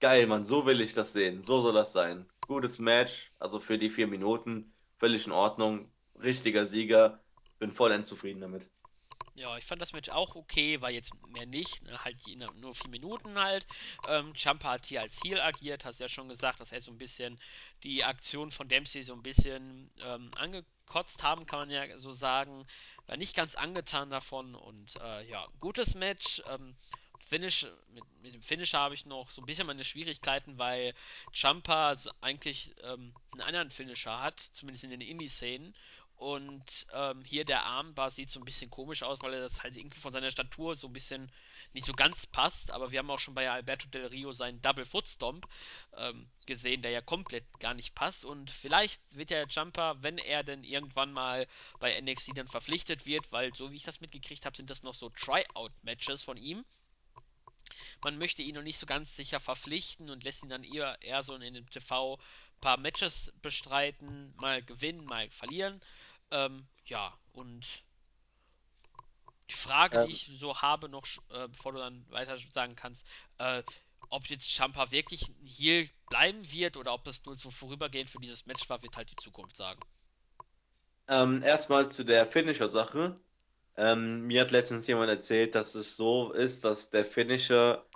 [0.00, 1.42] Geil, Mann, so will ich das sehen.
[1.42, 2.26] So soll das sein.
[2.46, 5.90] Gutes Match, also für die vier Minuten, völlig in Ordnung.
[6.22, 7.20] Richtiger Sieger.
[7.58, 8.70] Bin vollends zufrieden damit.
[9.38, 12.16] Ja, ich fand das Match auch okay, war jetzt mehr nicht, ne, halt
[12.56, 13.68] nur vier Minuten halt.
[14.08, 16.98] Ähm, Ciampa hat hier als Heel agiert, hast ja schon gesagt, dass er so ein
[16.98, 17.38] bisschen
[17.84, 22.66] die Aktion von Dempsey so ein bisschen ähm, angekotzt haben, kann man ja so sagen.
[23.06, 26.42] War nicht ganz angetan davon und äh, ja, gutes Match.
[26.48, 26.74] Ähm,
[27.28, 30.94] Finish, mit, mit, dem Finisher habe ich noch so ein bisschen meine Schwierigkeiten, weil
[31.30, 35.74] Champa eigentlich ähm, einen anderen Finisher hat, zumindest in den Indie-Szenen.
[36.18, 39.76] Und ähm, hier der Armbar sieht so ein bisschen komisch aus, weil er das halt
[39.76, 41.30] irgendwie von seiner Statur so ein bisschen
[41.74, 42.72] nicht so ganz passt.
[42.72, 45.46] Aber wir haben auch schon bei Alberto Del Rio seinen Double Foot Stomp
[45.96, 48.24] ähm, gesehen, der ja komplett gar nicht passt.
[48.24, 51.46] Und vielleicht wird der Jumper, wenn er denn irgendwann mal
[51.78, 54.94] bei NXT dann verpflichtet wird, weil so wie ich das mitgekriegt habe, sind das noch
[54.94, 56.64] so Tryout-Matches von ihm
[58.02, 61.22] man möchte ihn noch nicht so ganz sicher verpflichten und lässt ihn dann eher, eher
[61.22, 65.80] so in dem TV ein paar Matches bestreiten, mal gewinnen, mal verlieren.
[66.30, 67.84] Ähm, ja, und
[69.50, 73.04] die Frage, die Ähm, ich so habe, noch äh, bevor du dann weiter sagen kannst,
[73.38, 73.62] äh,
[74.10, 78.46] ob jetzt Champa wirklich hier bleiben wird oder ob das nur so vorübergehend für dieses
[78.46, 79.82] Match war, wird halt die Zukunft sagen.
[81.08, 83.20] ähm, erstmal zu der Finisher-Sache.
[83.76, 87.86] Ähm, mir hat letztens jemand erzählt, dass es so ist, dass der Finisher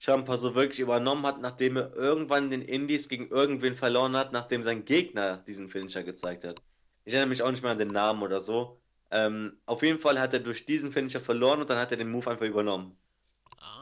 [0.00, 4.62] Ciampa so wirklich übernommen hat, nachdem er irgendwann den Indies gegen irgendwen verloren hat, nachdem
[4.62, 6.62] sein Gegner diesen Finisher gezeigt hat.
[7.08, 8.82] Ich erinnere mich auch nicht mehr an den Namen oder so.
[9.10, 12.10] Ähm, auf jeden Fall hat er durch diesen Finisher verloren und dann hat er den
[12.10, 12.98] Move einfach übernommen.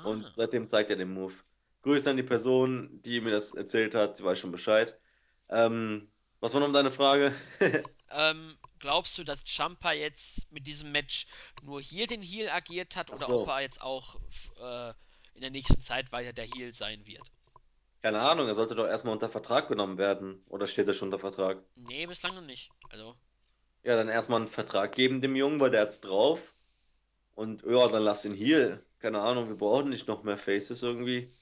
[0.02, 0.34] Und Ah.
[0.36, 1.34] seitdem zeigt er den Move.
[1.82, 5.00] Grüße an die Person, die mir das erzählt hat, sie weiß schon Bescheid.
[5.50, 7.34] Ähm, was war noch deine Frage?
[8.10, 11.26] Ähm, glaubst du, dass Champa jetzt mit diesem Match
[11.60, 14.16] nur hier den Heel agiert hat oder ob er jetzt auch
[14.56, 14.90] äh,
[15.34, 17.30] in der nächsten Zeit weiter der Heel sein wird?
[18.02, 20.42] Keine Ahnung, er sollte doch erstmal unter Vertrag genommen werden.
[20.48, 21.62] Oder steht er schon unter Vertrag?
[21.74, 22.70] Nee, bislang noch nicht.
[22.90, 23.16] Also,
[23.82, 26.54] Ja, dann erstmal einen Vertrag geben dem Jungen, weil der hat's drauf.
[27.34, 28.84] Und ja, dann lass ihn hier.
[29.00, 31.34] Keine Ahnung, wir brauchen nicht noch mehr Faces irgendwie.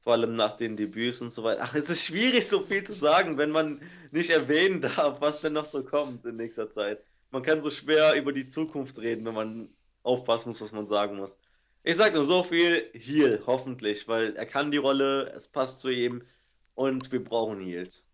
[0.00, 1.62] Vor allem nach den Debüts und so weiter.
[1.64, 3.82] Ach, es ist schwierig, so viel zu sagen, wenn man
[4.12, 7.04] nicht erwähnen darf, was denn noch so kommt in nächster Zeit.
[7.30, 11.16] Man kann so schwer über die Zukunft reden, wenn man aufpassen muss, was man sagen
[11.16, 11.38] muss.
[11.82, 15.90] Ich sag nur so viel, Heal, hoffentlich, weil er kann die Rolle, es passt zu
[15.90, 16.24] ihm
[16.74, 18.08] und wir brauchen Heals.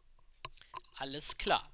[0.94, 1.72] alles klar.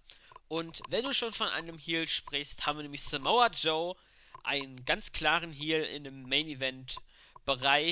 [0.48, 3.96] Und wenn du schon von einem Heel sprichst, haben wir nämlich Samoa Joe,
[4.42, 7.00] einen ganz klaren Heel in dem Main Event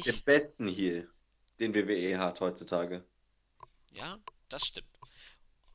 [0.05, 0.25] Den Bereich.
[0.25, 1.09] besten Heal,
[1.61, 3.05] den WWE hat heutzutage.
[3.91, 4.89] Ja, das stimmt.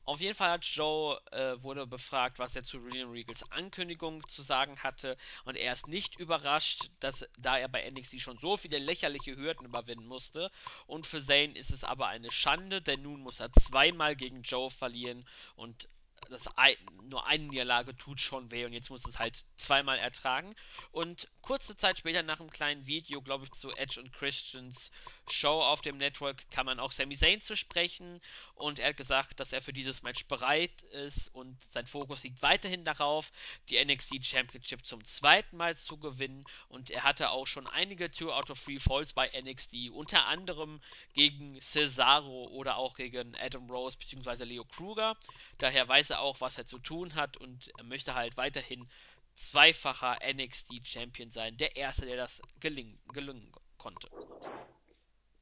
[0.06, 4.42] Auf jeden Fall hat Joe äh, wurde befragt, was er zu William Regals Ankündigung zu
[4.42, 5.16] sagen hatte.
[5.44, 9.64] Und er ist nicht überrascht, dass da er bei NXT schon so viele lächerliche Hürden
[9.64, 10.50] überwinden musste.
[10.86, 14.70] Und für Zayn ist es aber eine Schande, denn nun muss er zweimal gegen Joe
[14.70, 15.26] verlieren.
[15.56, 15.88] Und
[16.28, 16.76] das ein,
[17.08, 20.54] nur eine Niederlage tut schon weh und jetzt muss es halt zweimal ertragen.
[20.92, 24.90] Und kurze Zeit später nach einem kleinen Video, glaube ich, zu Edge und Christians
[25.28, 28.20] Show auf dem Network, kam man auch Sami Zayn zu sprechen
[28.54, 32.42] und er hat gesagt, dass er für dieses Match bereit ist und sein Fokus liegt
[32.42, 33.32] weiterhin darauf,
[33.68, 38.32] die NXT Championship zum zweiten Mal zu gewinnen und er hatte auch schon einige Two
[38.32, 40.80] out of Three Falls bei NXT, unter anderem
[41.12, 44.44] gegen Cesaro oder auch gegen Adam Rose bzw.
[44.44, 45.16] Leo Kruger.
[45.58, 48.88] Daher weiß er auch, was er zu tun hat und er möchte halt weiterhin
[49.36, 54.08] zweifacher NXT Champion sein, der erste, der das gelingen, gelingen konnte.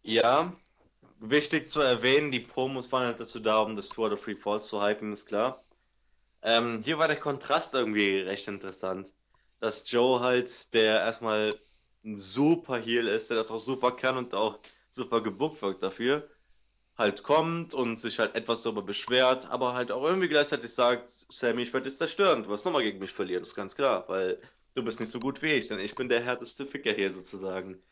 [0.03, 0.57] Ja,
[1.21, 4.67] wichtig zu erwähnen, die Promos waren halt dazu da, um das Tour de Free Falls
[4.67, 5.65] zu hypen, ist klar.
[6.43, 9.13] Ähm, hier war der Kontrast irgendwie recht interessant.
[9.61, 11.61] Dass Joe halt, der erstmal
[12.05, 14.59] ein super Heel ist, der das auch super kann und auch
[14.91, 16.29] super gebuckt wirkt dafür,
[16.97, 21.63] halt kommt und sich halt etwas darüber beschwert, aber halt auch irgendwie gleichzeitig sagt, Sammy,
[21.63, 24.41] ich werde dich zerstören, du wirst nochmal gegen mich verlieren, ist ganz klar, weil
[24.75, 27.83] du bist nicht so gut wie ich, denn ich bin der härteste Ficker hier sozusagen.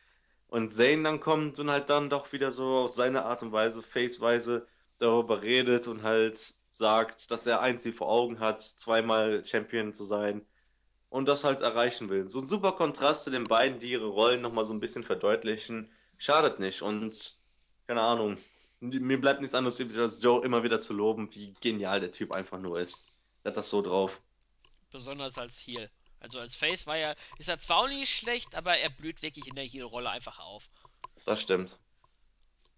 [0.49, 3.83] Und Zayn dann kommt und halt dann doch wieder so auf seine Art und Weise,
[3.83, 4.67] Face-Weise
[4.99, 10.05] darüber redet und halt sagt, dass er ein Ziel vor Augen hat, zweimal Champion zu
[10.05, 10.47] sein.
[11.11, 12.29] und das halt erreichen will.
[12.29, 15.93] So ein super Kontrast zu den beiden, die ihre Rollen nochmal so ein bisschen verdeutlichen,
[16.19, 16.83] schadet nicht.
[16.83, 17.39] Und
[17.87, 18.39] keine Ahnung,
[18.81, 22.33] mir bleibt nichts anderes übrig, als Joe immer wieder zu loben, wie genial der Typ
[22.33, 23.07] einfach nur ist.
[23.45, 24.21] Er hat das so drauf.
[24.91, 25.91] Besonders als Heel.
[26.19, 29.47] Also als Face war er, ist er zwar auch nicht schlecht, aber er blüht wirklich
[29.47, 30.69] in der Heel-Rolle einfach auf.
[31.25, 31.79] Das stimmt.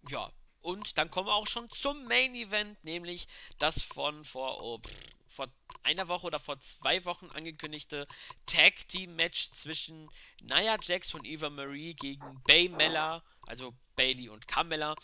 [0.09, 0.31] Ja,
[0.61, 3.27] und dann kommen wir auch schon zum Main Event, nämlich
[3.59, 4.81] das von vor, oh,
[5.27, 5.47] vor
[5.83, 8.07] einer Woche oder vor zwei Wochen angekündigte
[8.45, 10.09] Tag Team Match zwischen
[10.41, 14.95] Nia Jax und Eva Marie gegen Bay Mella, also Bailey und Carmella.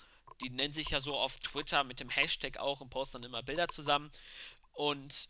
[0.42, 3.44] Die nennen sich ja so auf Twitter mit dem Hashtag auch und posten dann immer
[3.44, 4.12] Bilder zusammen.
[4.74, 5.28] Und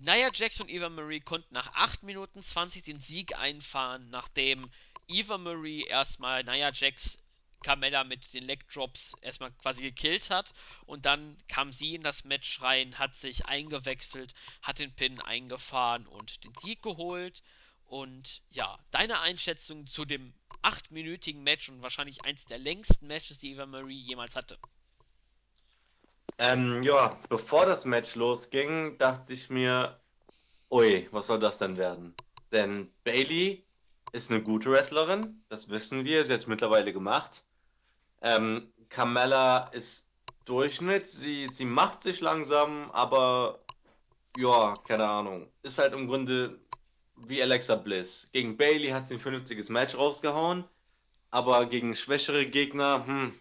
[0.00, 4.70] Nia Jax und Eva Marie konnten nach 8 Minuten 20 den Sieg einfahren, nachdem
[5.08, 7.18] Eva Marie erstmal Nia Jax
[7.62, 10.52] Carmella mit den Leg Drops erstmal quasi gekillt hat
[10.84, 16.06] und dann kam sie in das Match rein, hat sich eingewechselt, hat den Pin eingefahren
[16.06, 17.42] und den Sieg geholt.
[17.84, 20.34] Und ja, deine Einschätzung zu dem
[20.66, 24.58] achtminütigen Match und wahrscheinlich eins der längsten Matches, die Eva Marie jemals hatte.
[26.38, 29.98] Ähm, ja, bevor das Match losging, dachte ich mir,
[30.70, 32.14] ui, was soll das denn werden?
[32.52, 33.64] Denn Bailey
[34.12, 37.46] ist eine gute Wrestlerin, das wissen wir, sie hat es mittlerweile gemacht.
[38.20, 40.08] Ähm, Carmella ist
[40.46, 43.64] Durchschnitt, sie, sie macht sich langsam, aber
[44.36, 45.50] ja, keine Ahnung.
[45.62, 46.60] Ist halt im Grunde
[47.16, 48.30] wie Alexa Bliss.
[48.32, 50.64] Gegen Bailey hat sie ein vernünftiges Match rausgehauen,
[51.30, 53.40] aber gegen schwächere Gegner, hm,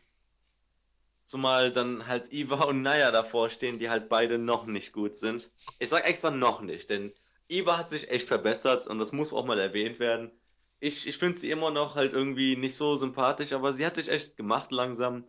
[1.26, 5.52] Zumal dann halt Iva und Naya davor stehen, die halt beide noch nicht gut sind.
[5.80, 7.14] Ich sag extra noch nicht, denn
[7.48, 10.32] Iva hat sich echt verbessert und das muss auch mal erwähnt werden.
[10.80, 14.10] Ich, ich finde sie immer noch halt irgendwie nicht so sympathisch, aber sie hat sich
[14.10, 15.26] echt gemacht langsam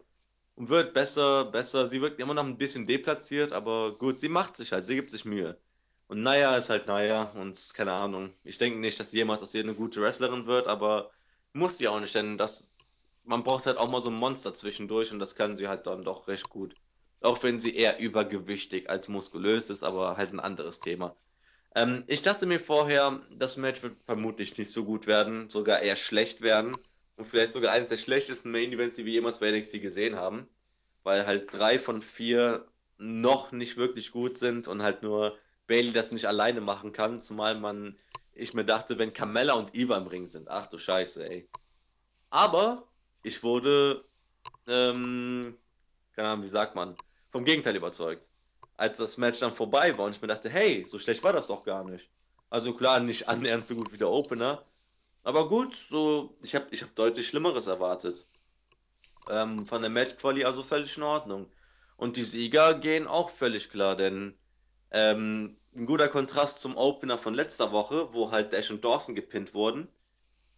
[0.57, 1.87] und wird besser, besser.
[1.87, 5.11] Sie wirkt immer noch ein bisschen deplatziert, aber gut, sie macht sich halt, sie gibt
[5.11, 5.59] sich Mühe.
[6.09, 8.33] Und Naya ist halt Naya und keine Ahnung.
[8.45, 11.11] Ich denke nicht, dass jemals aus ihr eine gute Wrestlerin wird, aber
[11.53, 12.77] muss sie auch nicht, denn das
[13.27, 16.05] man braucht halt auch mal so ein Monster zwischendurch und das kann sie halt dann
[16.05, 16.75] doch recht gut.
[17.21, 21.17] Auch wenn sie eher übergewichtig als muskulös ist, aber halt ein anderes Thema.
[21.75, 25.97] Ähm, ich dachte mir vorher, das Match wird vermutlich nicht so gut werden, sogar eher
[25.97, 26.77] schlecht werden.
[27.17, 30.49] Und vielleicht sogar eines der schlechtesten Main Events, die wir jemals bei NXT gesehen haben.
[31.03, 32.67] Weil halt drei von vier
[32.99, 35.37] noch nicht wirklich gut sind und halt nur
[35.67, 37.21] Bailey das nicht alleine machen kann.
[37.21, 37.97] Zumal man,
[38.33, 41.49] ich mir dachte, wenn Carmella und Eva im Ring sind, ach du Scheiße, ey.
[42.31, 42.87] Aber
[43.23, 44.05] ich wurde,
[44.67, 45.57] ähm,
[46.14, 46.97] keine Ahnung, wie sagt man,
[47.31, 48.31] vom Gegenteil überzeugt.
[48.77, 51.47] Als das Match dann vorbei war und ich mir dachte, hey, so schlecht war das
[51.47, 52.11] doch gar nicht.
[52.51, 54.64] Also klar, nicht annähernd so gut wie der Opener.
[55.23, 58.29] Aber gut, so, ich habe ich hab deutlich Schlimmeres erwartet.
[59.29, 61.51] Ähm, von der Match-Quali also völlig in Ordnung.
[61.97, 64.37] Und die Sieger gehen auch völlig klar, denn
[64.91, 69.55] ähm, ein guter Kontrast zum Opener von letzter Woche, wo halt Dash und Dawson gepinnt
[69.55, 69.89] wurden.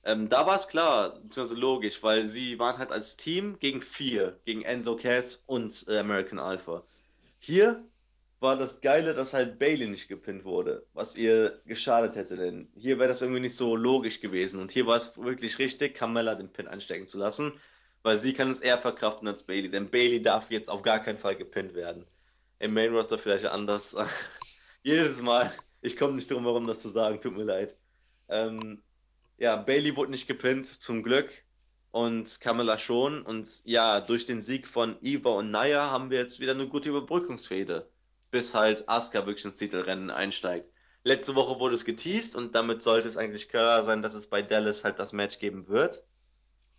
[0.04, 4.38] Ähm, da war es klar, beziehungsweise logisch, weil sie waren halt als Team gegen vier,
[4.44, 6.84] gegen Enzo Cass und äh, American Alpha.
[7.40, 7.84] Hier
[8.40, 12.98] war das Geile, dass halt Bailey nicht gepinnt wurde, was ihr geschadet hätte, denn hier
[12.98, 14.60] wäre das irgendwie nicht so logisch gewesen.
[14.60, 17.52] Und hier war es wirklich richtig, Carmella den Pin anstecken zu lassen,
[18.02, 21.18] weil sie kann es eher verkraften als Bailey, denn Bailey darf jetzt auf gar keinen
[21.18, 22.06] Fall gepinnt werden.
[22.60, 23.96] Im Main Roster vielleicht anders.
[24.82, 27.76] Jedes Mal, ich komme nicht drum herum, das zu sagen, tut mir leid.
[28.28, 28.82] Ähm,
[29.38, 31.32] ja, Bailey wurde nicht gepinnt, zum Glück.
[31.90, 33.22] Und Carmella schon.
[33.22, 36.90] Und ja, durch den Sieg von Eva und Naya haben wir jetzt wieder eine gute
[36.90, 37.88] Überbrückungsfehde.
[38.30, 40.70] Bis halt Asuka wirklich ins Titelrennen einsteigt.
[41.04, 44.42] Letzte Woche wurde es geteased und damit sollte es eigentlich klar sein, dass es bei
[44.42, 46.04] Dallas halt das Match geben wird.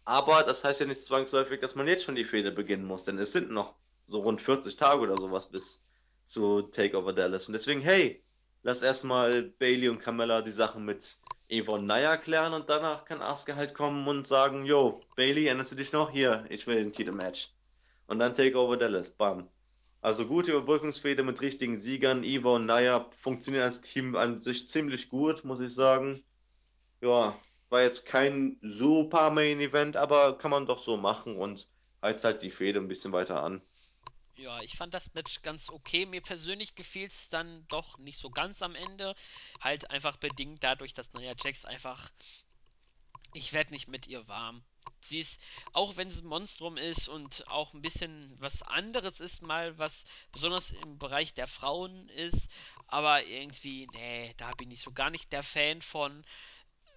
[0.04, 3.18] Aber das heißt ja nicht zwangsläufig, dass man jetzt schon die Fehde beginnen muss, denn
[3.18, 3.76] es sind noch
[4.10, 5.84] so rund 40 Tage oder sowas bis
[6.24, 7.48] zu Takeover Dallas.
[7.48, 8.22] Und deswegen, hey,
[8.64, 13.56] lass erstmal Bailey und Carmella die Sachen mit Eva Naya klären und danach kann Asuka
[13.56, 16.12] halt kommen und sagen, yo, Bailey, erinnerst du dich noch?
[16.12, 17.52] Hier, ich will ein Titelmatch.
[18.08, 19.48] Und dann Takeover Dallas, bam.
[20.02, 22.24] Also gute Überbrückungsfehde mit richtigen Siegern.
[22.24, 26.24] Eva und Naya funktionieren als Team an sich ziemlich gut, muss ich sagen.
[27.02, 27.38] Ja,
[27.70, 31.68] war jetzt kein super Main Event, aber kann man doch so machen und
[32.02, 33.62] heizt halt die Fehde ein bisschen weiter an.
[34.40, 36.06] Ja, ich fand das Match ganz okay.
[36.08, 39.14] Mir persönlich gefiel es dann doch nicht so ganz am Ende.
[39.60, 42.10] Halt einfach bedingt dadurch, dass Nia Jax einfach
[43.34, 44.64] Ich werde nicht mit ihr warm.
[45.02, 45.40] Sie ist,
[45.74, 50.04] auch wenn es ein Monstrum ist und auch ein bisschen was anderes ist, mal was
[50.32, 52.50] besonders im Bereich der Frauen ist,
[52.88, 56.24] aber irgendwie, nee, da bin ich so gar nicht der Fan von.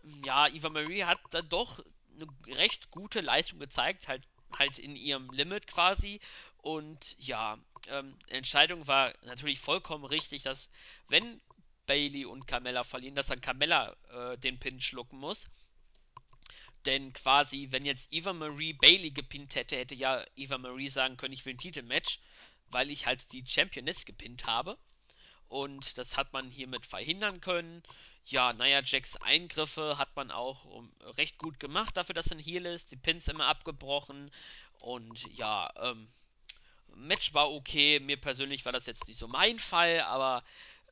[0.05, 1.81] Ja, Eva Marie hat da doch
[2.15, 2.29] eine
[2.59, 4.25] recht gute Leistung gezeigt, halt,
[4.59, 6.21] halt in ihrem Limit quasi.
[6.63, 7.59] Und ja,
[7.89, 10.71] ähm, Entscheidung war natürlich vollkommen richtig, dass
[11.09, 11.41] wenn
[11.87, 15.49] Bailey und Carmella verlieren, dass dann Carmella äh, den Pin schlucken muss.
[16.87, 21.35] Denn quasi, wenn jetzt Eva Marie Bailey gepinnt hätte, hätte ja Eva Marie sagen können,
[21.35, 22.21] ich will ein Titelmatch,
[22.71, 24.79] weil ich halt die Championess gepinnt habe.
[25.49, 27.83] Und das hat man hiermit verhindern können.
[28.25, 32.45] Ja, Nia Jax Eingriffe hat man auch um, recht gut gemacht, dafür, dass er ein
[32.45, 32.91] Heal ist.
[32.93, 34.31] Die Pins immer abgebrochen.
[34.79, 36.09] Und ja, ähm,
[36.97, 38.01] Match war okay.
[38.01, 40.45] Mir persönlich war das jetzt nicht so mein Fall, aber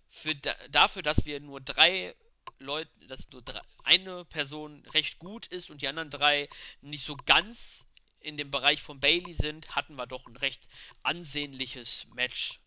[0.09, 2.15] für da, dafür, dass wir nur drei
[2.59, 6.49] Leute, dass nur drei, eine Person recht gut ist und die anderen drei
[6.81, 7.87] nicht so ganz
[8.21, 10.69] in dem Bereich von Bailey sind, hatten wir doch ein recht
[11.03, 12.61] ansehnliches Match.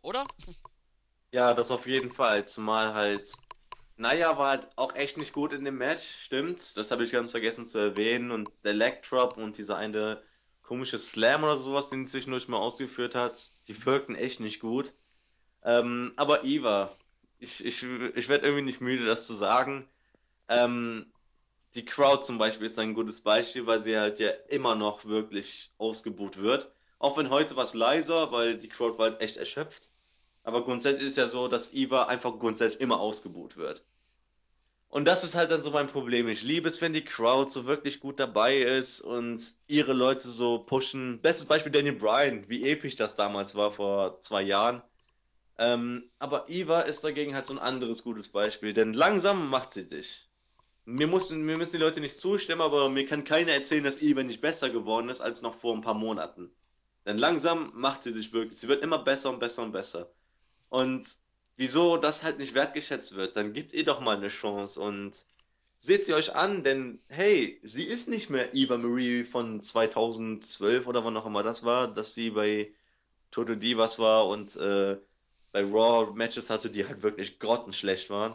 [0.00, 0.26] Oder?
[1.30, 2.46] Ja, das auf jeden Fall.
[2.46, 3.30] Zumal halt,
[3.96, 6.76] Naya war halt auch echt nicht gut in dem Match, stimmt.
[6.76, 8.30] Das habe ich ganz vergessen zu erwähnen.
[8.30, 10.22] Und der Leg Drop und dieser eine
[10.68, 14.92] komische Slam oder sowas, den zwischendurch mal ausgeführt hat, die wirkten echt nicht gut.
[15.64, 16.94] Ähm, aber Eva,
[17.38, 19.88] ich, ich, ich werde irgendwie nicht müde, das zu sagen.
[20.46, 21.10] Ähm,
[21.74, 25.72] die Crowd zum Beispiel ist ein gutes Beispiel, weil sie halt ja immer noch wirklich
[25.78, 26.70] ausgebuht wird.
[26.98, 29.90] Auch wenn heute was leiser, weil die Crowd war halt echt erschöpft.
[30.42, 33.82] Aber grundsätzlich ist ja so, dass Eva einfach grundsätzlich immer ausgebuht wird.
[34.90, 36.28] Und das ist halt dann so mein Problem.
[36.28, 40.60] Ich liebe es, wenn die Crowd so wirklich gut dabei ist und ihre Leute so
[40.60, 41.20] pushen.
[41.20, 44.82] Bestes Beispiel Daniel Bryan, wie episch das damals war vor zwei Jahren.
[45.58, 49.82] Ähm, aber Eva ist dagegen halt so ein anderes gutes Beispiel, denn langsam macht sie
[49.82, 50.28] sich.
[50.84, 54.22] Mir, muss, mir müssen die Leute nicht zustimmen, aber mir kann keiner erzählen, dass Eva
[54.22, 56.50] nicht besser geworden ist als noch vor ein paar Monaten.
[57.04, 58.58] Denn langsam macht sie sich wirklich.
[58.58, 60.10] Sie wird immer besser und besser und besser.
[60.70, 61.06] Und
[61.58, 65.26] wieso das halt nicht wertgeschätzt wird, dann gebt ihr doch mal eine Chance und
[65.76, 71.04] seht sie euch an, denn hey, sie ist nicht mehr Eva Marie von 2012 oder
[71.04, 72.72] wann auch immer das war, dass sie bei
[73.30, 74.96] Total Divas war und äh,
[75.52, 78.34] bei Raw Matches hatte, die halt wirklich grottenschlecht waren.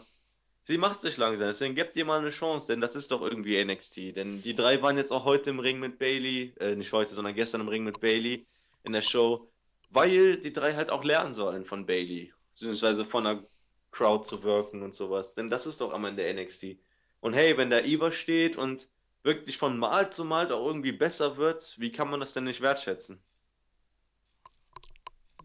[0.65, 3.63] Sie macht sich langsam, deswegen gebt ihr mal eine Chance, denn das ist doch irgendwie
[3.63, 4.15] NXT.
[4.15, 7.36] Denn die drei waren jetzt auch heute im Ring mit Bailey, äh, nicht heute, sondern
[7.36, 8.45] gestern im Ring mit Bailey
[8.84, 9.49] in der Show,
[9.89, 13.43] weil die drei halt auch lernen sollen von Bailey, beziehungsweise von der
[13.91, 15.34] Crowd zu wirken und sowas.
[15.34, 16.78] Denn das ist doch am Ende NXT.
[17.20, 18.88] Und hey, wenn da Eva steht und
[19.24, 22.62] wirklich von Mal zu Mal auch irgendwie besser wird, wie kann man das denn nicht
[22.62, 23.24] wertschätzen?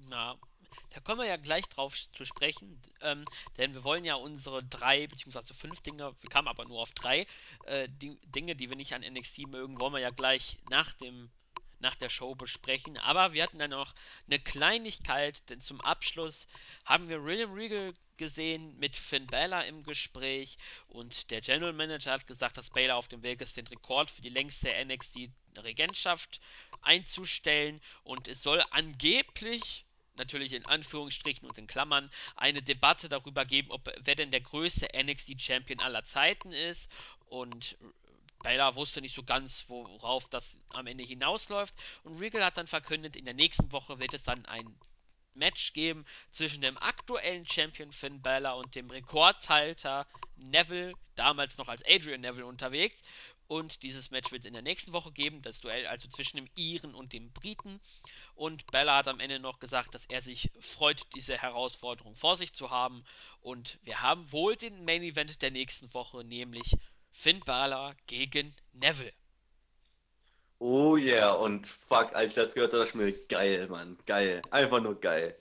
[0.09, 0.37] Na,
[0.91, 3.25] da kommen wir ja gleich drauf zu sprechen, ähm,
[3.57, 7.27] denn wir wollen ja unsere drei beziehungsweise fünf Dinge, wir kamen aber nur auf drei
[7.67, 11.31] äh, die, Dinge, die wir nicht an NXT mögen, wollen wir ja gleich nach dem
[11.81, 12.97] nach der Show besprechen.
[12.99, 13.95] Aber wir hatten dann noch
[14.27, 16.47] eine Kleinigkeit, denn zum Abschluss
[16.85, 20.59] haben wir William Regal gesehen mit Finn Balor im Gespräch
[20.89, 24.23] und der General Manager hat gesagt, dass Balor auf dem Weg ist, den Rekord für
[24.23, 26.41] die längste NXT-Regentschaft
[26.83, 29.85] einzustellen und es soll angeblich
[30.19, 34.89] natürlich in Anführungsstrichen und in Klammern, eine Debatte darüber geben, ob wer denn der größte
[34.95, 36.91] NXT-Champion aller Zeiten ist.
[37.27, 37.79] Und
[38.43, 41.75] Baylor wusste nicht so ganz, worauf das am Ende hinausläuft.
[42.05, 44.79] Und Regal hat dann verkündet, in der nächsten Woche wird es dann ein
[45.35, 51.83] Match geben zwischen dem aktuellen Champion Finn Balor und dem Rekordhalter Neville, damals noch als
[51.87, 53.03] Adrian Neville unterwegs.
[53.47, 56.51] Und dieses Match wird es in der nächsten Woche geben, das Duell also zwischen dem
[56.55, 57.81] Iren und dem Briten.
[58.35, 62.53] Und Bella hat am Ende noch gesagt, dass er sich freut, diese Herausforderung vor sich
[62.53, 63.05] zu haben.
[63.41, 66.75] Und wir haben wohl den Main Event der nächsten Woche, nämlich
[67.11, 69.13] Finn Balor gegen Neville.
[70.61, 74.81] Oh yeah, und fuck, als ich das gehört habe, ich mir, geil, Mann, geil, einfach
[74.81, 75.37] nur geil.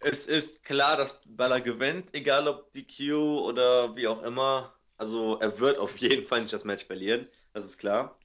[0.00, 4.74] Es ist klar, dass Balor gewinnt, egal ob DQ oder wie auch immer.
[4.98, 8.18] Also er wird auf jeden Fall nicht das Match verlieren, das ist klar.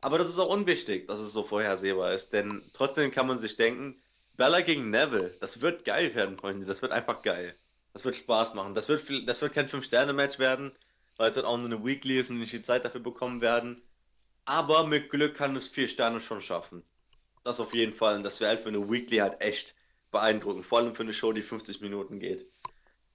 [0.00, 3.56] Aber das ist auch unwichtig, dass es so vorhersehbar ist, denn trotzdem kann man sich
[3.56, 4.02] denken,
[4.36, 7.54] Balor gegen Neville, das wird geil werden, Freunde, das wird einfach geil.
[7.92, 8.74] Das wird Spaß machen.
[8.74, 10.72] Das wird, das wird kein Fünf-Sterne-Match werden,
[11.16, 13.82] weil es halt auch nur eine Weekly ist und nicht die Zeit dafür bekommen werden.
[14.44, 16.82] Aber mit Glück kann es vier Sterne schon schaffen.
[17.44, 18.16] Das auf jeden Fall.
[18.16, 19.74] Und das wäre halt für eine Weekly halt echt
[20.10, 20.66] beeindruckend.
[20.66, 22.46] Vor allem für eine Show, die 50 Minuten geht.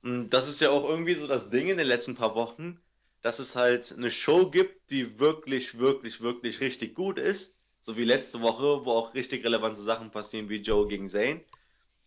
[0.04, 2.80] Und das ist ja auch irgendwie so das Ding in den letzten paar Wochen,
[3.22, 7.58] dass es halt eine Show gibt, die wirklich, wirklich, wirklich richtig gut ist.
[7.80, 11.42] So wie letzte Woche, wo auch richtig relevante Sachen passieren, wie Joe gegen Zayn.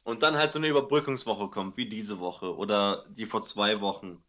[0.02, 4.22] Und dann halt so eine Überbrückungswoche kommt, wie diese Woche oder die vor zwei Wochen.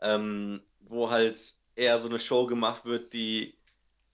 [0.00, 1.38] Ähm, wo halt
[1.76, 3.54] eher so eine Show gemacht wird, die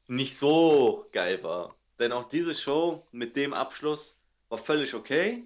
[0.07, 1.77] nicht so geil war.
[1.99, 5.45] Denn auch diese Show mit dem Abschluss war völlig okay,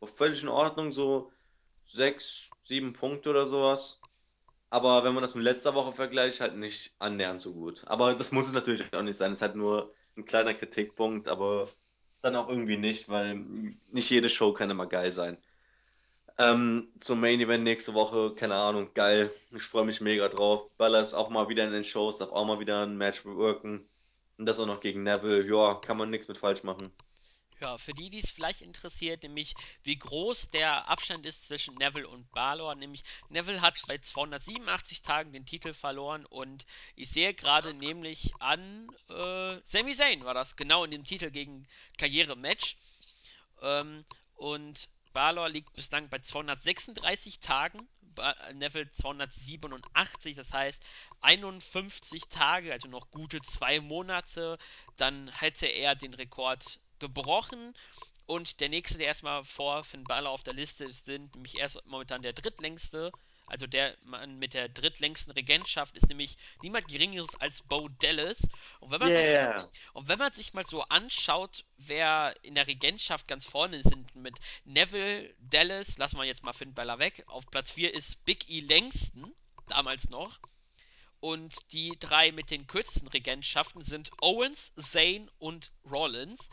[0.00, 1.30] war völlig in Ordnung, so
[1.84, 4.00] sechs, sieben Punkte oder sowas.
[4.70, 7.84] Aber wenn man das mit letzter Woche vergleicht, halt nicht annähernd so gut.
[7.86, 9.32] Aber das muss es natürlich auch nicht sein.
[9.32, 11.68] Es ist halt nur ein kleiner Kritikpunkt, aber
[12.22, 13.36] dann auch irgendwie nicht, weil
[13.90, 15.38] nicht jede Show kann immer geil sein.
[16.38, 19.32] Ähm, zum Main Event nächste Woche, keine Ahnung, geil.
[19.52, 20.68] Ich freue mich mega drauf.
[20.76, 23.88] Bella ist auch mal wieder in den Shows, darf auch mal wieder ein Match bewirken.
[24.36, 25.46] Und das auch noch gegen Neville.
[25.46, 26.92] Ja, kann man nichts mit falsch machen.
[27.58, 32.06] Ja, für die, die es vielleicht interessiert, nämlich wie groß der Abstand ist zwischen Neville
[32.06, 36.66] und Balor, nämlich Neville hat bei 287 Tagen den Titel verloren und
[36.96, 41.66] ich sehe gerade nämlich an äh, Sami Zayn war das, genau in dem Titel gegen
[41.96, 42.76] Karriere-Match.
[43.62, 47.88] Ähm, und Balor liegt bislang bei 236 Tagen,
[48.52, 50.84] Neville 287, das heißt
[51.22, 54.58] 51 Tage, also noch gute zwei Monate,
[54.98, 57.74] dann hätte er den Rekord gebrochen.
[58.26, 61.80] Und der nächste, der erstmal vor Finn Balor auf der Liste ist, sind nämlich erst
[61.86, 63.14] momentan der drittlängste,
[63.46, 68.38] also der Mann mit der drittlängsten Regentschaft ist nämlich niemand geringeres als Bo Dallas.
[68.80, 69.68] Und wenn man sich Yeah.
[69.92, 74.36] und wenn man sich mal so anschaut, wer in der Regentschaft ganz vorne sind, mit
[74.64, 77.24] Neville, Dallas, lassen wir jetzt mal Finn Balor weg.
[77.28, 79.32] Auf Platz 4 ist Big E Langston,
[79.68, 80.38] damals noch.
[81.20, 86.50] Und die drei mit den kürzesten Regentschaften sind Owens, Zayn und Rollins.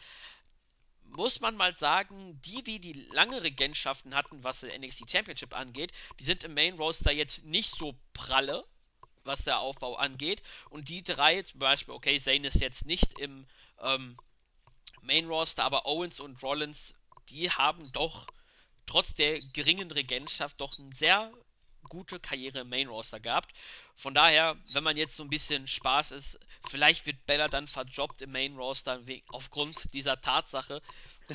[1.15, 5.91] Muss man mal sagen, die, die die lange Regentschaften hatten, was der NXT Championship angeht,
[6.19, 8.65] die sind im Main Roster jetzt nicht so pralle,
[9.23, 10.41] was der Aufbau angeht.
[10.71, 13.45] Und die drei, zum Beispiel, okay, Zayn ist jetzt nicht im
[13.79, 14.17] ähm,
[15.01, 16.95] Main Roster, aber Owens und Rollins,
[17.29, 18.25] die haben doch
[18.87, 21.31] trotz der geringen Regentschaft doch eine sehr
[21.93, 23.53] gute Karriere im Main Roster gehabt.
[23.95, 28.23] Von daher, wenn man jetzt so ein bisschen Spaß ist, vielleicht wird Bella dann verjobbt
[28.23, 30.81] im Main Roster aufgrund dieser Tatsache.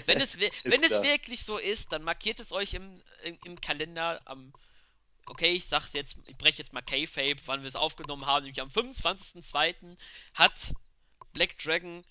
[0.06, 1.04] Wenn es, wenn es klar.
[1.04, 4.52] wirklich so ist, dann markiert es euch im, im, im Kalender am
[5.26, 8.62] okay, ich sag's jetzt, ich breche jetzt mal K-Fape, wann wir es aufgenommen haben, nämlich
[8.62, 9.98] am 25.02.
[10.32, 10.72] hat
[11.34, 12.02] Black Dragon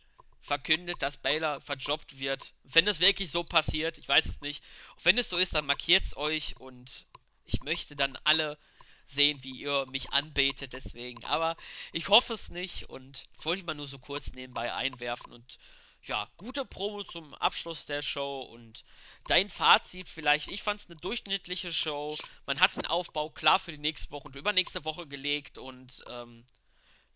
[0.41, 2.53] verkündet, dass Baylor verjobbt wird.
[2.63, 4.63] Wenn das wirklich so passiert, ich weiß es nicht.
[5.03, 7.06] wenn es so ist, dann markiert's euch und
[7.47, 8.57] ich möchte dann alle
[9.05, 11.23] sehen, wie ihr mich anbetet deswegen.
[11.25, 11.55] Aber
[11.93, 15.57] ich hoffe es nicht und das wollte ich mal nur so kurz nebenbei einwerfen und
[16.03, 18.83] ja, gute Promo zum Abschluss der Show und
[19.27, 20.49] dein Fazit vielleicht.
[20.49, 22.17] Ich fand es eine durchschnittliche Show.
[22.45, 26.45] Man hat den Aufbau klar für die nächste Woche und übernächste Woche gelegt und ähm,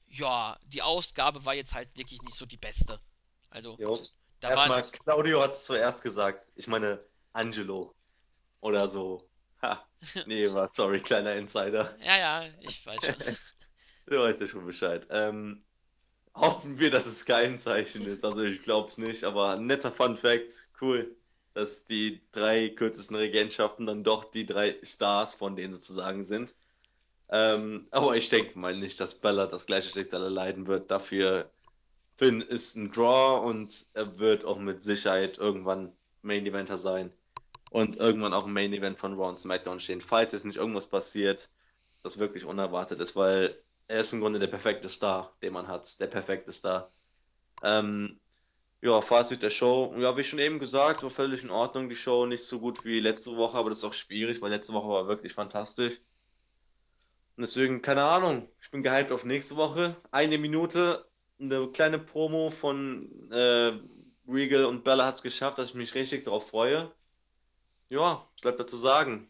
[0.07, 2.99] ja, die Ausgabe war jetzt halt wirklich nicht so die beste.
[3.49, 4.05] Also, Jo.
[4.39, 4.49] da.
[4.49, 6.51] Erstmal, Claudio hat es zuerst gesagt.
[6.55, 6.99] Ich meine,
[7.33, 7.93] Angelo
[8.59, 9.27] oder so.
[9.61, 9.87] Ha.
[10.25, 11.95] Nee, war sorry, kleiner Insider.
[12.03, 13.15] Ja, ja, ich weiß schon.
[14.07, 15.07] Du weißt ja schon Bescheid.
[15.09, 15.63] Ähm,
[16.33, 18.25] hoffen wir, dass es kein Zeichen ist.
[18.25, 20.67] Also ich glaube es nicht, aber ein netter Fun Fact.
[20.81, 21.15] Cool,
[21.53, 26.55] dass die drei kürzesten Regentschaften dann doch die drei Stars von denen sozusagen sind.
[27.29, 30.91] Ähm, aber ich denke mal nicht, dass Bella das gleiche Schicksal erleiden wird.
[30.91, 31.49] Dafür
[32.17, 37.13] Finn ist ein Draw und er wird auch mit Sicherheit irgendwann Main Eventer sein
[37.71, 40.87] und irgendwann auch im Main Event von Raw und SmackDown stehen, falls jetzt nicht irgendwas
[40.87, 41.49] passiert,
[42.03, 43.55] das wirklich unerwartet ist, weil
[43.87, 46.91] er ist im Grunde der perfekte Star, den man hat, der perfekte Star.
[47.63, 48.19] Ähm,
[48.81, 52.25] ja, Fazit der Show, ja, wie schon eben gesagt, war völlig in Ordnung, die Show,
[52.25, 55.07] nicht so gut wie letzte Woche, aber das ist auch schwierig, weil letzte Woche war
[55.07, 56.01] wirklich fantastisch.
[57.37, 59.95] Und deswegen, keine Ahnung, ich bin gehypt auf nächste Woche.
[60.11, 61.07] Eine Minute,
[61.39, 63.71] eine kleine Promo von äh,
[64.27, 66.91] Regal und Bella hat es geschafft, dass ich mich richtig darauf freue.
[67.91, 69.29] Ja, was bleibt dazu sagen?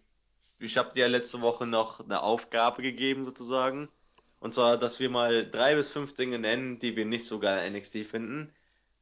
[0.60, 3.90] Ich habe dir ja letzte Woche noch eine Aufgabe gegeben, sozusagen.
[4.40, 7.58] Und zwar, dass wir mal drei bis fünf Dinge nennen, die wir nicht so geil
[7.58, 8.54] an NXT finden.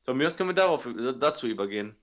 [0.03, 0.87] Von mir aus können wir darauf,
[1.19, 1.97] dazu übergehen.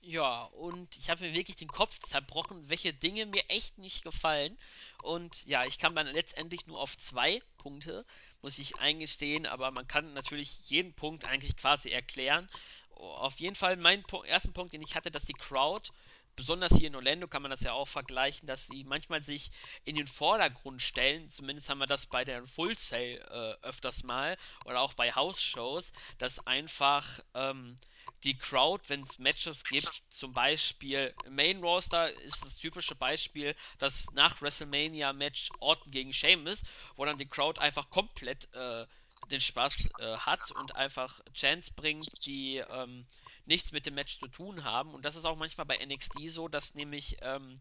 [0.00, 4.58] Ja, und ich habe mir wirklich den Kopf zerbrochen, welche Dinge mir echt nicht gefallen.
[5.04, 8.04] Und ja, ich kam dann letztendlich nur auf zwei Punkte,
[8.42, 12.50] muss ich eingestehen, aber man kann natürlich jeden Punkt eigentlich quasi erklären.
[12.90, 15.92] Auf jeden Fall mein Pu ersten Punkt, den ich hatte, dass die Crowd,
[16.40, 19.50] besonders hier in Orlando kann man das ja auch vergleichen, dass sie manchmal sich
[19.84, 21.28] in den Vordergrund stellen.
[21.28, 25.92] Zumindest haben wir das bei der Full Sail äh, öfters mal oder auch bei House-Shows,
[26.16, 27.78] dass einfach ähm,
[28.24, 34.06] die Crowd, wenn es Matches gibt, zum Beispiel Main Roster ist das typische Beispiel das
[34.14, 36.62] nach WrestleMania Match Orton gegen Sheamus,
[36.96, 38.86] wo dann die Crowd einfach komplett äh,
[39.30, 43.06] den Spaß äh, hat und einfach Chants bringt, die ähm,
[43.50, 44.94] nichts mit dem Match zu tun haben.
[44.94, 47.58] Und das ist auch manchmal bei NXT so, dass nämlich ähm,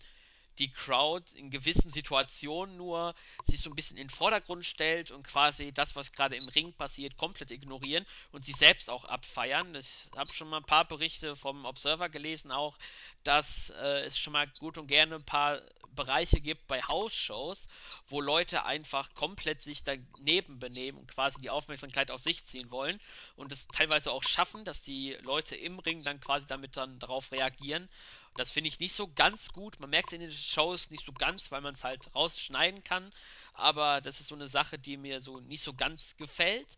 [0.59, 5.23] die Crowd in gewissen Situationen nur sich so ein bisschen in den Vordergrund stellt und
[5.23, 9.73] quasi das, was gerade im Ring passiert, komplett ignorieren und sich selbst auch abfeiern.
[9.75, 12.77] Ich habe schon mal ein paar Berichte vom Observer gelesen, auch,
[13.23, 15.61] dass äh, es schon mal gut und gerne ein paar
[15.95, 17.67] Bereiche gibt bei House-Shows,
[18.07, 22.99] wo Leute einfach komplett sich daneben benehmen und quasi die Aufmerksamkeit auf sich ziehen wollen
[23.35, 27.31] und es teilweise auch schaffen, dass die Leute im Ring dann quasi damit dann darauf
[27.31, 27.89] reagieren
[28.35, 29.79] Das finde ich nicht so ganz gut.
[29.79, 33.11] Man merkt es in den Shows nicht so ganz, weil man es halt rausschneiden kann.
[33.53, 36.77] Aber das ist so eine Sache, die mir so nicht so ganz gefällt.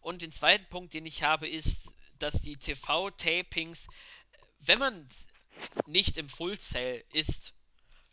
[0.00, 1.88] Und den zweiten Punkt, den ich habe, ist,
[2.18, 3.88] dass die TV-Tapings,
[4.60, 5.08] wenn man
[5.86, 7.54] nicht im Full Cell ist,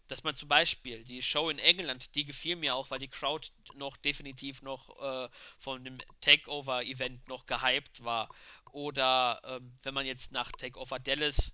[0.08, 3.50] dass man zum Beispiel die Show in England, die gefiel mir auch, weil die Crowd
[3.76, 8.30] noch definitiv noch äh, von dem Takeover-Event noch gehypt war.
[8.72, 11.52] Oder ähm, wenn man jetzt nach Takeover Dallas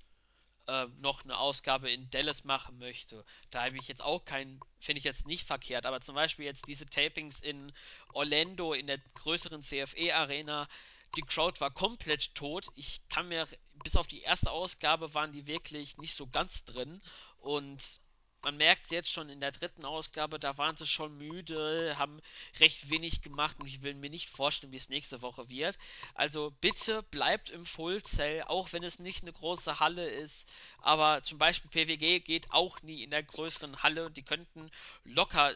[0.70, 4.99] äh, noch eine Ausgabe in Dallas machen möchte, da habe ich jetzt auch keinen, finde
[4.99, 5.86] ich jetzt nicht verkehrt.
[5.86, 7.74] Aber zum Beispiel jetzt diese Tapings in
[8.13, 10.67] Orlando in der größeren CFE-Arena,
[11.15, 12.67] die Crowd war komplett tot.
[12.76, 13.47] Ich kann mir,
[13.84, 17.01] bis auf die erste Ausgabe waren die wirklich nicht so ganz drin.
[17.39, 17.99] Und
[18.41, 22.21] man merkt es jetzt schon in der dritten Ausgabe, da waren sie schon müde, haben
[22.59, 25.77] recht wenig gemacht und ich will mir nicht vorstellen, wie es nächste Woche wird.
[26.13, 30.47] Also bitte bleibt im Full Cell, auch wenn es nicht eine große Halle ist.
[30.79, 34.71] Aber zum Beispiel PWG geht auch nie in der größeren Halle und die könnten
[35.03, 35.55] locker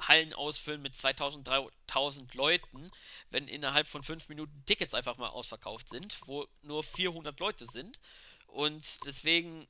[0.00, 2.90] Hallen ausfüllen mit 2000, 3000 Leuten,
[3.30, 7.98] wenn innerhalb von 5 Minuten Tickets einfach mal ausverkauft sind, wo nur 400 Leute sind.
[8.46, 9.66] Und deswegen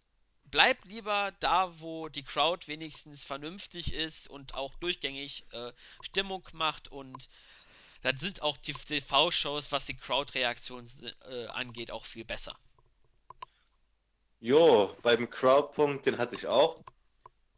[0.50, 6.88] bleibt lieber da, wo die Crowd wenigstens vernünftig ist und auch durchgängig äh, Stimmung macht
[6.88, 7.28] und
[8.02, 10.88] dann sind auch die TV-Shows, was die Crowd-Reaktion
[11.28, 12.56] äh, angeht, auch viel besser.
[14.40, 16.78] Jo, beim Crowd-Punkt, den hatte ich auch.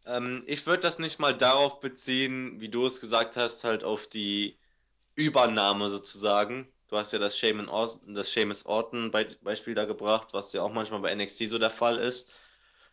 [0.07, 4.07] Ähm, ich würde das nicht mal darauf beziehen, wie du es gesagt hast, halt auf
[4.07, 4.57] die
[5.15, 6.67] Übernahme sozusagen.
[6.89, 9.11] Du hast ja das Seamus Orton, das Seamus Orton
[9.43, 12.31] Beispiel da gebracht, was ja auch manchmal bei NXT so der Fall ist.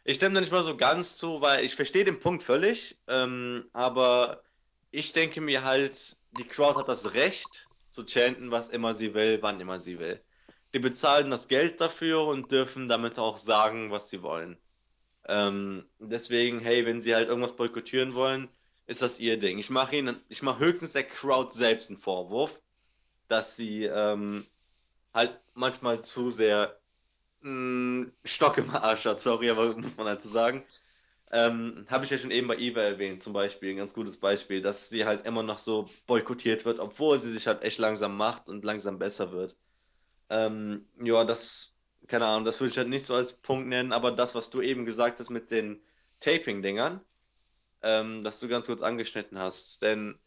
[0.09, 3.69] Ich stimme da nicht mal so ganz zu, weil ich verstehe den Punkt völlig, ähm,
[3.73, 4.41] aber
[4.89, 9.39] ich denke mir halt, die Crowd hat das Recht zu chanten, was immer sie will,
[9.41, 10.23] wann immer sie will.
[10.73, 14.57] Die bezahlen das Geld dafür und dürfen damit auch sagen, was sie wollen.
[15.27, 18.47] Ähm, deswegen, hey, wenn sie halt irgendwas boykottieren wollen,
[18.85, 19.57] ist das ihr Ding.
[19.57, 22.61] Ich mache ihnen, ich mache höchstens der Crowd selbst einen Vorwurf,
[23.27, 24.45] dass sie ähm,
[25.13, 26.79] halt manchmal zu sehr
[27.47, 30.63] mh, Stock im Arsch hat, sorry, aber muss man halt so sagen.
[31.31, 34.61] Ähm, Habe ich ja schon eben bei Eva erwähnt, zum Beispiel, ein ganz gutes Beispiel,
[34.61, 38.49] dass sie halt immer noch so boykottiert wird, obwohl sie sich halt echt langsam macht
[38.49, 39.55] und langsam besser wird.
[40.29, 41.75] Ähm, ja, das,
[42.07, 44.61] keine Ahnung, das würde ich halt nicht so als Punkt nennen, aber das, was du
[44.61, 45.81] eben gesagt hast mit den
[46.19, 47.01] Taping-Dingern,
[47.81, 50.19] ähm, das du ganz kurz angeschnitten hast, denn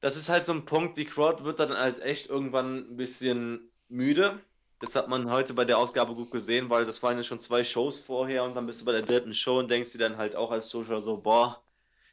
[0.00, 3.72] das ist halt so ein Punkt, die Crowd wird dann halt echt irgendwann ein bisschen
[3.88, 4.40] müde
[4.82, 7.62] das hat man heute bei der Ausgabe gut gesehen, weil das waren ja schon zwei
[7.62, 10.34] Shows vorher und dann bist du bei der dritten Show und denkst dir dann halt
[10.34, 11.62] auch als Zuschauer so, boah,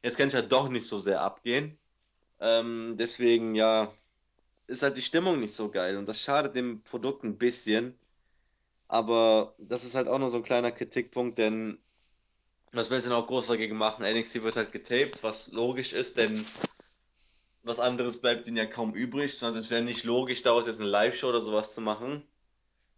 [0.04, 1.80] jetzt kann ich halt doch nicht so sehr abgehen.
[2.40, 3.92] Ähm, deswegen, ja,
[4.68, 7.98] ist halt die Stimmung nicht so geil und das schadet dem Produkt ein bisschen.
[8.88, 11.80] Aber das ist halt auch nur so ein kleiner Kritikpunkt, denn
[12.72, 14.06] was willst du denn auch groß dagegen machen?
[14.06, 16.46] NXT wird halt getaped, was logisch ist, denn
[17.64, 19.40] was anderes bleibt ihnen ja kaum übrig.
[19.40, 22.24] Sonst es wäre nicht logisch, daraus jetzt eine Live-Show oder sowas zu machen.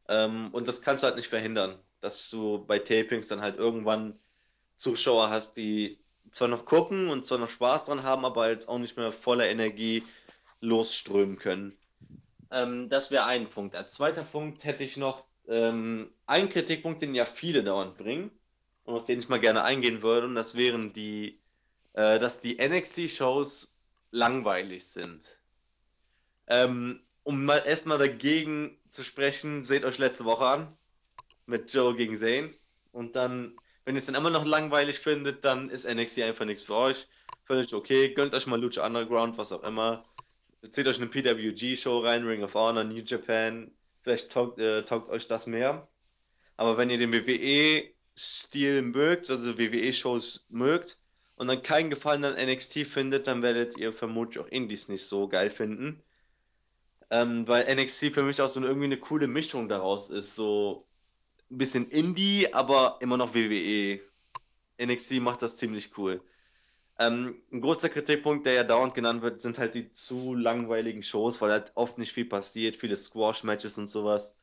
[0.07, 4.19] Ähm, und das kannst du halt nicht verhindern, dass du bei Tapings dann halt irgendwann
[4.75, 5.99] Zuschauer hast, die
[6.31, 9.47] zwar noch gucken und zwar noch Spaß dran haben, aber jetzt auch nicht mehr voller
[9.47, 10.03] Energie
[10.61, 11.77] losströmen können.
[12.51, 13.75] Ähm, das wäre ein Punkt.
[13.75, 18.31] Als zweiter Punkt hätte ich noch ähm, einen Kritikpunkt, den ja viele dauernd bringen
[18.83, 21.39] und auf den ich mal gerne eingehen würde, und das wären die,
[21.93, 23.75] äh, dass die NXT-Shows
[24.11, 25.39] langweilig sind.
[26.47, 30.77] Ähm, um mal erstmal dagegen zu sprechen, seht euch letzte Woche an
[31.45, 32.53] mit Joe gegen Zane.
[32.91, 36.65] Und dann, wenn ihr es dann immer noch langweilig findet, dann ist NXT einfach nichts
[36.65, 37.07] für euch.
[37.45, 38.13] Völlig okay.
[38.13, 40.05] Gönnt euch mal Lucha Underground, was auch immer.
[40.69, 43.71] Zieht euch eine PWG-Show rein, Ring of Honor, New Japan.
[44.03, 45.87] Vielleicht taugt, äh, taugt euch das mehr.
[46.57, 50.99] Aber wenn ihr den WWE-Stil mögt, also WWE-Shows mögt,
[51.35, 55.27] und dann keinen Gefallen an NXT findet, dann werdet ihr vermutlich auch Indies nicht so
[55.27, 56.03] geil finden.
[57.11, 60.33] Ähm, weil NXT für mich auch so eine, irgendwie eine coole Mischung daraus ist.
[60.33, 60.87] So
[61.51, 63.99] ein bisschen Indie, aber immer noch WWE.
[64.81, 66.21] NXT macht das ziemlich cool.
[66.97, 71.41] Ähm, ein großer Kritikpunkt, der ja dauernd genannt wird, sind halt die zu langweiligen Shows,
[71.41, 74.37] weil halt oft nicht viel passiert, viele Squash-Matches und sowas.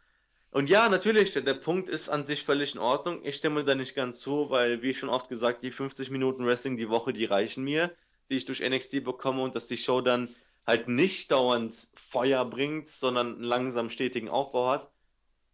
[0.51, 3.25] Und ja, natürlich, der, der Punkt ist an sich völlig in Ordnung.
[3.25, 6.77] Ich stimme da nicht ganz zu, weil, wie schon oft gesagt, die 50 Minuten Wrestling
[6.77, 7.95] die Woche, die reichen mir,
[8.31, 10.29] die ich durch NXT bekomme und dass die Show dann
[10.69, 14.91] halt nicht dauernd Feuer bringt, sondern einen langsam stetigen Aufbau hat,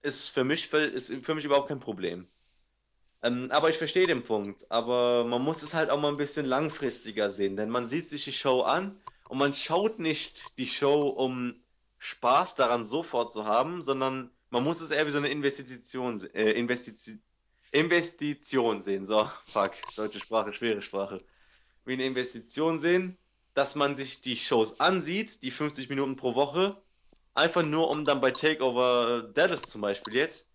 [0.02, 2.26] ist für mich, ist für mich überhaupt kein Problem.
[3.22, 4.66] Ähm, aber ich verstehe den Punkt.
[4.72, 8.24] Aber man muss es halt auch mal ein bisschen langfristiger sehen, denn man sieht sich
[8.24, 11.54] die Show an und man schaut nicht die Show, um
[11.98, 16.50] Spaß daran sofort zu haben, sondern man muss es eher wie so eine Investition, äh,
[16.52, 17.22] Investition,
[17.70, 19.06] Investition sehen.
[19.06, 21.22] So, fuck, deutsche Sprache, schwere Sprache.
[21.84, 23.16] Wie eine Investition sehen,
[23.54, 26.76] dass man sich die Shows ansieht, die 50 Minuten pro Woche,
[27.34, 30.48] einfach nur um dann bei Takeover Dallas zum Beispiel jetzt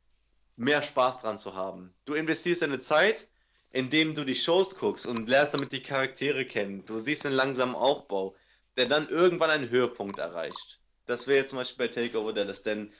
[0.55, 1.93] mehr Spaß dran zu haben.
[2.05, 3.29] Du investierst deine Zeit,
[3.71, 6.85] indem du die Shows guckst und lernst damit die Charaktere kennen.
[6.85, 8.35] Du siehst einen langsamen Aufbau,
[8.75, 10.79] der dann irgendwann einen Höhepunkt erreicht.
[11.05, 12.91] Das wäre jetzt zum Beispiel bei Takeover Dallas, denn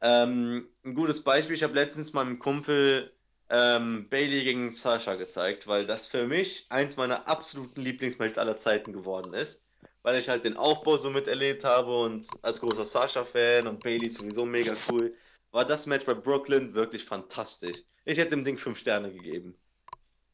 [0.00, 3.12] ähm, ein gutes Beispiel, ich habe letztens meinem Kumpel
[3.50, 8.92] ähm, Bailey gegen Sasha gezeigt, weil das für mich eins meiner absoluten Lieblingsmatches aller Zeiten
[8.92, 9.64] geworden ist.
[10.02, 14.46] Weil ich halt den Aufbau so miterlebt habe und als großer Sasha-Fan und Bailey sowieso
[14.46, 15.14] mega cool,
[15.50, 17.82] war das Match bei Brooklyn wirklich fantastisch.
[18.06, 19.58] Ich hätte dem Ding 5 Sterne gegeben.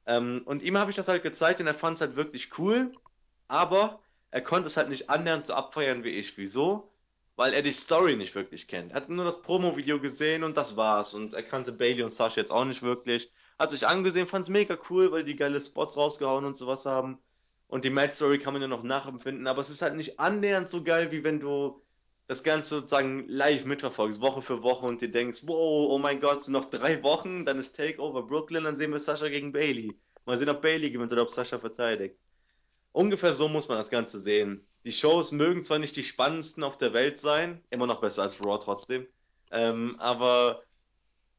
[0.07, 2.93] Ähm, und ihm habe ich das halt gezeigt und er fand es halt wirklich cool,
[3.49, 4.01] aber
[4.31, 6.37] er konnte es halt nicht annähernd so abfeiern wie ich.
[6.39, 6.96] Wieso?
[7.37, 8.93] Weil er die Story nicht wirklich kennt.
[8.93, 11.15] Er hat nur das Promo-Video gesehen und das war's.
[11.15, 13.31] Und er kannte Bailey und Sasha jetzt auch nicht wirklich.
[13.59, 17.19] Hat sich angesehen, fand es mega cool, weil die geile Spots rausgehauen und sowas haben.
[17.69, 20.85] Und die Match-Story kann man ja noch nachempfinden, aber es ist halt nicht annähernd so
[20.85, 21.83] geil, wie wenn du
[22.29, 26.49] das Ganze sozusagen live mitverfolgst, Woche für Woche und dir denkst, wow, oh mein Gott,
[26.49, 29.97] noch drei Wochen, dann ist Takeover Brooklyn, dann sehen wir Sascha gegen Bailey.
[30.25, 32.17] Mal sehen, ob Bailey gewinnt oder ob Sascha verteidigt.
[32.97, 34.67] Ungefähr so muss man das Ganze sehen.
[34.87, 38.43] Die Shows mögen zwar nicht die spannendsten auf der Welt sein, immer noch besser als
[38.43, 39.07] Raw trotzdem,
[39.51, 40.63] ähm, aber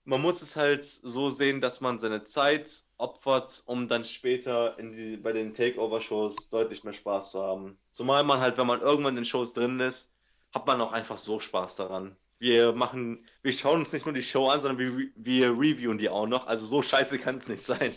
[0.03, 5.17] man muss es halt so sehen, dass man seine Zeit opfert, um dann später die,
[5.17, 7.79] bei den Takeover-Shows deutlich mehr Spaß zu haben.
[7.89, 10.13] Zumal man halt, wenn man irgendwann in den Shows drin ist,
[10.53, 12.15] hat man auch einfach so Spaß daran.
[12.37, 16.09] Wir machen, wir schauen uns nicht nur die Show an, sondern wir, wir reviewen die
[16.09, 16.45] auch noch.
[16.45, 17.95] Also so scheiße kann es nicht sein.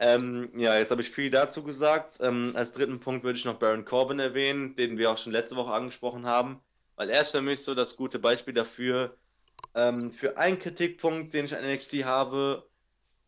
[0.00, 2.18] Ähm, ja, jetzt habe ich viel dazu gesagt.
[2.20, 5.56] Ähm, als dritten Punkt würde ich noch Baron Corbin erwähnen, den wir auch schon letzte
[5.56, 6.60] Woche angesprochen haben,
[6.96, 9.16] weil er ist für mich so das gute Beispiel dafür.
[9.74, 12.66] Ähm, für einen Kritikpunkt, den ich an NXT habe,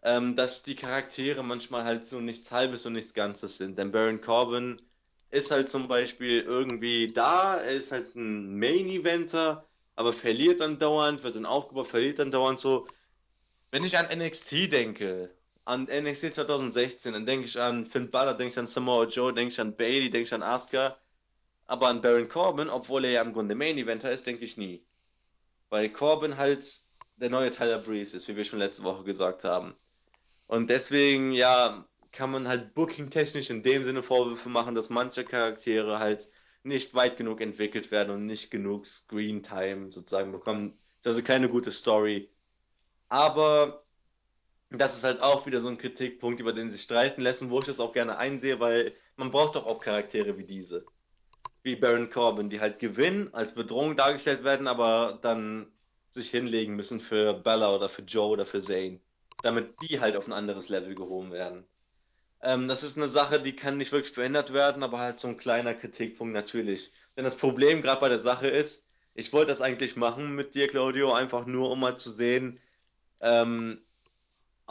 [0.03, 3.79] ähm, dass die Charaktere manchmal halt so nichts Halbes und nichts Ganzes sind.
[3.79, 4.81] Denn Baron Corbin
[5.31, 9.67] ist halt zum Beispiel irgendwie da, er ist halt ein Main-Eventer,
[9.97, 12.87] aber verliert dann dauernd, wird dann aufgebaut, verliert dann dauernd so.
[13.71, 15.31] Wenn ich an NXT denke,
[15.65, 19.53] an NXT 2016, dann denke ich an Finn Balor, denke ich an Samoa Joe, denke
[19.53, 20.97] ich an Bailey, denke ich an Asuka.
[21.67, 24.85] Aber an Baron Corbin, obwohl er ja im Grunde Main Eventer ist, denke ich nie.
[25.71, 26.85] Weil Corbin halt
[27.17, 29.75] der neue Tyler Breeze ist, wie wir schon letzte Woche gesagt haben.
[30.47, 35.99] Und deswegen, ja, kann man halt booking-technisch in dem Sinne Vorwürfe machen, dass manche Charaktere
[35.99, 36.29] halt
[36.63, 40.79] nicht weit genug entwickelt werden und nicht genug Screen-Time sozusagen bekommen.
[41.05, 42.31] Also keine gute Story.
[43.09, 43.82] Aber
[44.79, 47.61] das ist halt auch wieder so ein Kritikpunkt, über den sich streiten lässt und wo
[47.61, 50.85] ich das auch gerne einsehe, weil man braucht doch auch Charaktere wie diese.
[51.63, 55.73] Wie Baron Corbin, die halt gewinnen, als Bedrohung dargestellt werden, aber dann
[56.11, 59.01] sich hinlegen müssen für Bella oder für Joe oder für Zane.
[59.43, 61.65] Damit die halt auf ein anderes Level gehoben werden.
[62.43, 65.37] Ähm, das ist eine Sache, die kann nicht wirklich verändert werden, aber halt so ein
[65.37, 66.93] kleiner Kritikpunkt natürlich.
[67.17, 70.67] Denn das Problem gerade bei der Sache ist, ich wollte das eigentlich machen mit dir,
[70.69, 72.59] Claudio, einfach nur, um mal zu sehen,
[73.21, 73.81] ähm,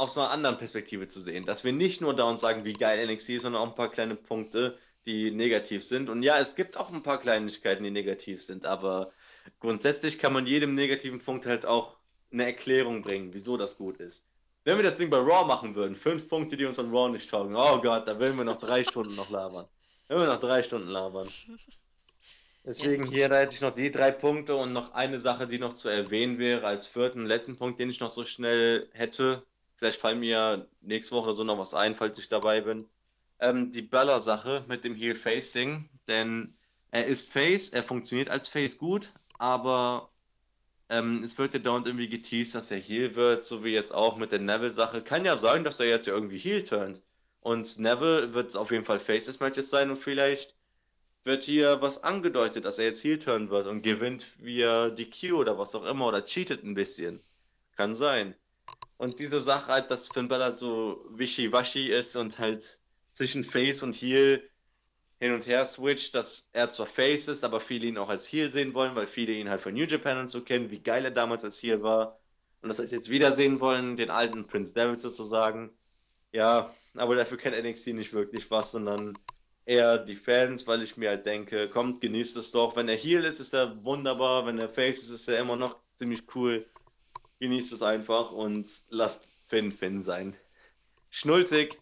[0.01, 1.45] aus einer anderen Perspektive zu sehen.
[1.45, 3.91] Dass wir nicht nur da und sagen, wie geil NXT ist, sondern auch ein paar
[3.91, 6.09] kleine Punkte, die negativ sind.
[6.09, 9.11] Und ja, es gibt auch ein paar Kleinigkeiten, die negativ sind, aber
[9.59, 11.97] grundsätzlich kann man jedem negativen Punkt halt auch
[12.31, 14.25] eine Erklärung bringen, wieso das gut ist.
[14.63, 17.29] Wenn wir das Ding bei Raw machen würden, fünf Punkte, die uns an Raw nicht
[17.29, 19.67] taugen, oh Gott, da würden wir noch drei Stunden noch labern.
[20.07, 21.29] Wenn wir noch drei Stunden labern.
[22.63, 25.73] Deswegen hier, da hätte ich noch die drei Punkte und noch eine Sache, die noch
[25.73, 29.43] zu erwähnen wäre, als vierten, letzten Punkt, den ich noch so schnell hätte.
[29.81, 32.87] Vielleicht fallen mir nächste Woche oder so noch was ein, falls ich dabei bin.
[33.39, 35.89] Ähm, die Bella-Sache mit dem Heel-Face-Ding.
[36.07, 36.55] Denn
[36.91, 40.11] er ist Face, er funktioniert als Face gut, aber
[40.89, 44.17] ähm, es wird ja dauernd irgendwie geteased, dass er Heel wird, so wie jetzt auch
[44.17, 45.01] mit der Neville-Sache.
[45.01, 47.01] Kann ja sein, dass er jetzt ja irgendwie Heel turnt.
[47.39, 50.55] Und Neville wird auf jeden Fall Face des Matches sein und vielleicht
[51.23, 55.57] wird hier was angedeutet, dass er jetzt Heel turn wird und gewinnt via DQ oder
[55.57, 57.19] was auch immer oder cheatet ein bisschen.
[57.75, 58.35] Kann sein.
[59.01, 62.79] Und diese Sache halt, dass Finn Balor so wischiwaschi ist und halt
[63.11, 64.47] zwischen Face und Heel
[65.19, 68.51] hin und her switcht, dass er zwar Face ist, aber viele ihn auch als Heel
[68.51, 71.09] sehen wollen, weil viele ihn halt von New Japan und so kennen, wie geil er
[71.09, 72.19] damals als Heel war.
[72.61, 75.71] Und das halt jetzt wiedersehen wollen, den alten Prince David sozusagen.
[76.31, 79.17] Ja, aber dafür kennt NXT nicht wirklich was, sondern
[79.65, 82.75] eher die Fans, weil ich mir halt denke, kommt, genießt es doch.
[82.75, 84.45] Wenn er Heel ist, ist er wunderbar.
[84.45, 86.70] Wenn er Face ist, ist er immer noch ziemlich cool
[87.41, 90.37] genießt es einfach und lasst Finn Finn sein.
[91.09, 91.77] Schnulzig.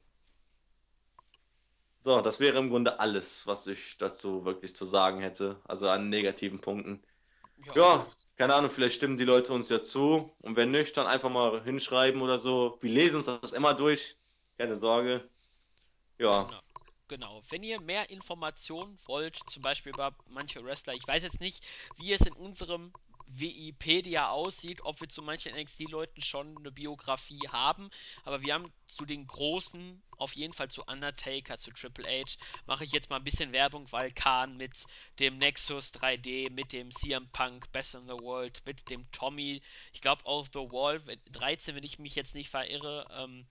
[2.02, 5.62] So, das wäre im Grunde alles, was ich dazu wirklich zu sagen hätte.
[5.66, 7.04] Also an negativen Punkten.
[7.68, 8.08] Ja, ja
[8.38, 10.34] keine Ahnung, vielleicht stimmen die Leute uns ja zu.
[10.40, 12.78] Und wenn nicht, dann einfach mal hinschreiben oder so.
[12.80, 14.18] Wir lesen uns das immer durch.
[14.58, 15.30] Keine Sorge.
[16.18, 16.44] Ja.
[16.44, 16.62] Genau.
[17.10, 17.42] Genau.
[17.50, 21.64] Wenn ihr mehr Informationen wollt, zum Beispiel über manche Wrestler, ich weiß jetzt nicht,
[21.98, 22.94] wie es in unserem
[23.32, 27.90] Wikipedia aussieht, ob wir zu manchen NXT-Leuten schon eine Biografie haben,
[28.24, 32.84] aber wir haben zu den großen, auf jeden Fall zu Undertaker, zu Triple H, mache
[32.84, 34.86] ich jetzt mal ein bisschen Werbung, weil Khan mit
[35.20, 39.62] dem Nexus 3D, mit dem CM Punk Best in the World, mit dem Tommy,
[39.94, 41.02] ich glaube auch The Wall
[41.32, 43.48] 13, wenn ich mich jetzt nicht verirre, ähm,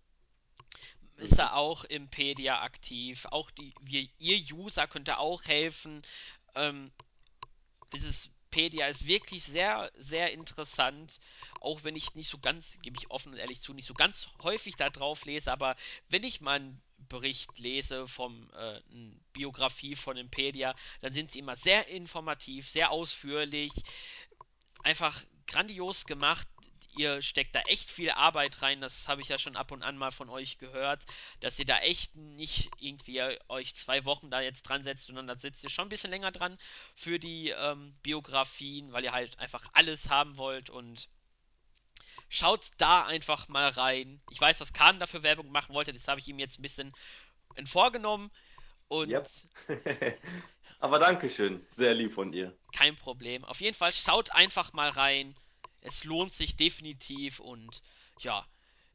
[1.19, 3.27] ist er auch im Pedia aktiv.
[3.27, 6.03] Auch die, wir, ihr User könnt ihr auch helfen.
[6.55, 6.93] Ähm,
[7.93, 11.21] dieses Pedia ist wirklich sehr, sehr interessant.
[11.61, 14.29] Auch wenn ich nicht so ganz, gebe ich offen und ehrlich zu, nicht so ganz
[14.43, 15.77] häufig da drauf lese, aber
[16.09, 18.81] wenn ich mal einen Bericht lese vom äh,
[19.33, 23.73] Biografie von Impedia, dann sind sie immer sehr informativ, sehr ausführlich,
[24.83, 26.47] einfach grandios gemacht.
[26.99, 29.97] Ihr steckt da echt viel Arbeit rein, das habe ich ja schon ab und an
[29.97, 31.07] mal von euch gehört,
[31.39, 35.37] dass ihr da echt nicht irgendwie euch zwei Wochen da jetzt dran setzt, sondern da
[35.37, 36.59] sitzt ihr schon ein bisschen länger dran
[36.97, 41.09] für die ähm, Biografien, weil ihr halt einfach alles haben wollt und
[42.29, 44.21] schaut da einfach mal rein.
[44.31, 46.93] Ich weiß, dass Kahn dafür Werbung machen wollte, das habe ich ihm jetzt ein bisschen
[47.65, 48.33] vorgenommen
[48.89, 49.29] und Yep.
[50.81, 51.65] Aber Dankeschön.
[51.69, 52.57] Sehr lieb von dir.
[52.73, 53.45] kein Problem.
[53.45, 55.37] Auf jeden Fall schaut einfach mal rein.
[55.81, 57.83] Es lohnt sich definitiv und
[58.19, 58.47] ja,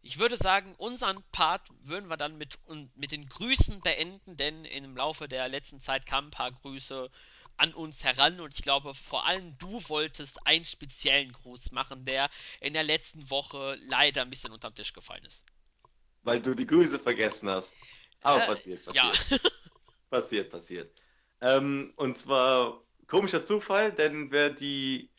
[0.02, 2.60] ich würde sagen, unseren Part würden wir dann mit,
[2.96, 7.10] mit den Grüßen beenden, denn im Laufe der letzten Zeit kamen ein paar Grüße
[7.58, 12.30] an uns heran und ich glaube, vor allem du wolltest einen speziellen Gruß machen, der
[12.60, 15.46] in der letzten Woche leider ein bisschen unterm Tisch gefallen ist.
[16.24, 17.78] Weil du die Grüße vergessen hast.
[18.22, 19.20] Aber Äh, passiert, ja, passiert.
[20.10, 20.94] Passiert, passiert.
[21.42, 25.13] Ähm, und zwar komischer Zufall, denn wer die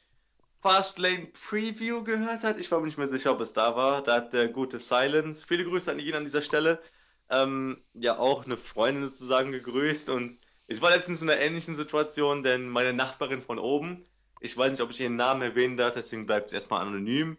[0.65, 2.57] Fastlane Preview gehört hat.
[2.57, 4.03] Ich war mir nicht mehr sicher, ob es da war.
[4.03, 6.81] Da hat der gute Silence, viele Grüße an ihn an dieser Stelle,
[7.29, 10.09] ähm, ja auch eine Freundin sozusagen gegrüßt.
[10.09, 14.07] Und ich war letztens in einer ähnlichen Situation, denn meine Nachbarin von oben,
[14.41, 17.37] ich weiß nicht, ob ich ihren Namen erwähnen darf, deswegen bleibt es erstmal anonym,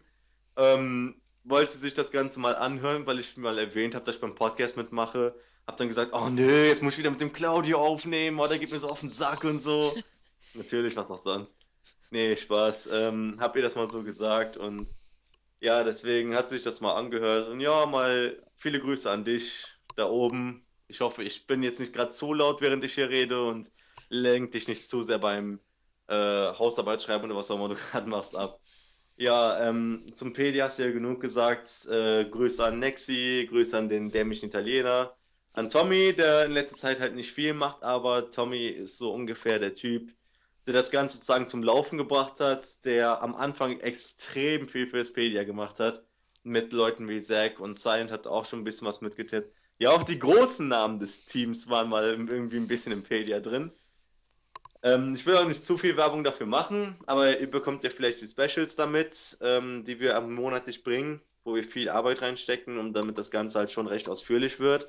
[0.56, 4.36] ähm, wollte sich das Ganze mal anhören, weil ich mal erwähnt habe, dass ich beim
[4.36, 5.34] Podcast mitmache.
[5.66, 8.60] Hab dann gesagt, oh nee, jetzt muss ich wieder mit dem Claudio aufnehmen, oh, der
[8.60, 9.96] geht mir so auf den Sack und so.
[10.54, 11.65] Natürlich, was auch sonst.
[12.10, 12.88] Nee, Spaß.
[12.92, 14.94] Ähm, hab ihr das mal so gesagt und
[15.60, 17.48] ja, deswegen hat sich das mal angehört.
[17.48, 20.66] Und ja, mal viele Grüße an dich da oben.
[20.88, 23.72] Ich hoffe, ich bin jetzt nicht gerade zu laut, während ich hier rede und
[24.08, 25.60] lenk dich nicht zu sehr beim
[26.08, 28.60] äh, Hausarbeit schreiben oder was auch immer du gerade machst ab.
[29.16, 31.86] Ja, ähm, zum Pedi hast du ja genug gesagt.
[31.86, 35.16] Äh, Grüße an Nexi, Grüße an den dämlichen Italiener.
[35.54, 39.58] An Tommy, der in letzter Zeit halt nicht viel macht, aber Tommy ist so ungefähr
[39.58, 40.12] der Typ,
[40.66, 45.44] der das Ganze sozusagen zum Laufen gebracht hat, der am Anfang extrem viel für Expedia
[45.44, 46.04] gemacht hat.
[46.42, 49.52] Mit Leuten wie Zack und Silent hat auch schon ein bisschen was mitgetippt.
[49.78, 53.72] Ja, auch die großen Namen des Teams waren mal irgendwie ein bisschen im Pedia drin.
[54.82, 58.20] Ähm, ich will auch nicht zu viel Werbung dafür machen, aber ihr bekommt ja vielleicht
[58.22, 63.18] die Specials damit, ähm, die wir monatlich bringen, wo wir viel Arbeit reinstecken und damit
[63.18, 64.88] das Ganze halt schon recht ausführlich wird.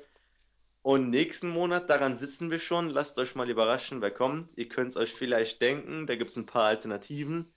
[0.82, 4.56] Und nächsten Monat, daran sitzen wir schon, lasst euch mal überraschen, wer kommt.
[4.56, 7.52] Ihr könnt es euch vielleicht denken, da gibt es ein paar Alternativen.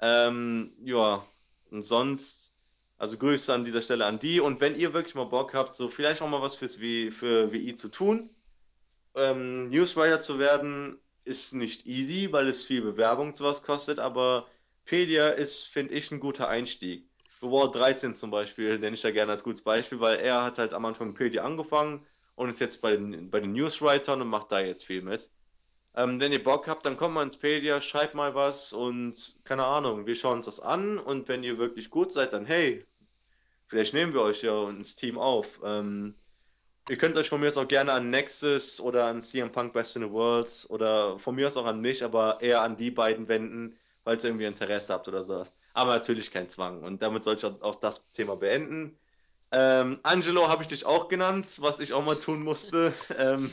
[0.00, 1.26] Ähm, ja,
[1.70, 2.54] und sonst,
[2.98, 4.40] also Grüße an dieser Stelle an die.
[4.40, 7.52] Und wenn ihr wirklich mal Bock habt, so vielleicht auch mal was fürs w, für
[7.52, 8.30] WI zu tun,
[9.14, 14.48] ähm, Newswriter zu werden ist nicht easy, weil es viel Bewerbung zu was kostet, aber
[14.84, 17.08] Pedia ist, finde ich, ein guter Einstieg.
[17.40, 20.74] Reward 13 zum Beispiel, nenne ich da gerne als gutes Beispiel, weil er hat halt
[20.74, 24.52] am Anfang mit Pedia angefangen und ist jetzt bei den, bei den Newswritern und macht
[24.52, 25.30] da jetzt viel mit.
[25.94, 29.64] Ähm, wenn ihr Bock habt, dann kommt mal ins Pedia, schreibt mal was und keine
[29.64, 32.86] Ahnung, wir schauen uns das an und wenn ihr wirklich gut seid, dann hey,
[33.66, 35.60] vielleicht nehmen wir euch ja ins Team auf.
[35.62, 36.14] Ähm,
[36.88, 39.94] Ihr könnt euch von mir aus auch gerne an Nexus oder an CM Punk Best
[39.94, 43.28] in the World oder von mir aus auch an mich, aber eher an die beiden
[43.28, 45.44] wenden, falls ihr irgendwie Interesse habt oder so.
[45.74, 46.82] Aber natürlich kein Zwang.
[46.82, 48.98] Und damit soll ich auch, auch das Thema beenden.
[49.52, 52.92] Ähm, Angelo habe ich dich auch genannt, was ich auch mal tun musste.
[53.18, 53.52] Ähm,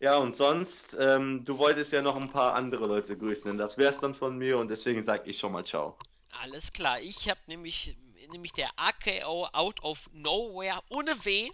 [0.00, 3.58] ja, und sonst, ähm, du wolltest ja noch ein paar andere Leute grüßen.
[3.58, 5.98] Das wäre es dann von mir und deswegen sage ich schon mal Ciao.
[6.40, 7.00] alles klar.
[7.00, 7.96] Ich habe nämlich,
[8.30, 11.50] nämlich der AKO Out of Nowhere ohne W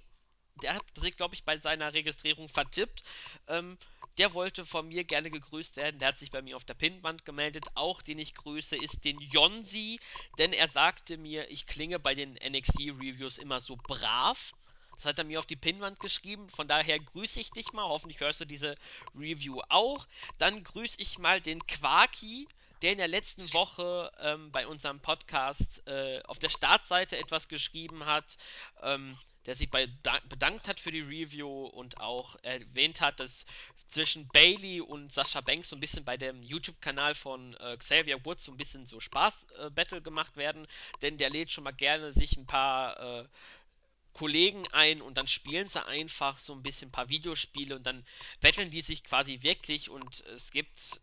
[0.63, 3.03] der hat sich, glaube ich, bei seiner Registrierung vertippt.
[3.49, 3.77] Ähm,
[4.19, 5.99] der wollte von mir gerne gegrüßt werden.
[5.99, 7.65] Der hat sich bei mir auf der Pinnwand gemeldet.
[7.75, 10.01] Auch den ich grüße, ist den Jonsi,
[10.39, 14.53] denn er sagte mir, ich klinge bei den NXT-Reviews immer so brav.
[14.97, 16.49] Das hat er mir auf die Pinnwand geschrieben.
[16.49, 17.89] Von daher grüße ich dich mal.
[17.89, 18.77] Hoffentlich hörst du diese
[19.15, 20.07] Review auch.
[20.39, 22.47] Dann grüße ich mal den Quaki.
[22.83, 28.05] der in der letzten Woche ähm, bei unserem Podcast äh, auf der Startseite etwas geschrieben
[28.05, 28.37] hat,
[28.83, 29.17] ähm,
[29.47, 33.45] der sich bedankt hat für die Review und auch erwähnt hat, dass
[33.89, 38.45] zwischen Bailey und Sascha Banks so ein bisschen bei dem YouTube-Kanal von äh, Xavier Woods
[38.45, 40.67] so ein bisschen so Spaß-Battle äh, gemacht werden,
[41.03, 43.25] denn der lädt schon mal gerne sich ein paar äh,
[44.13, 48.05] Kollegen ein und dann spielen sie einfach so ein bisschen ein paar Videospiele und dann
[48.41, 51.01] betteln die sich quasi wirklich und es gibt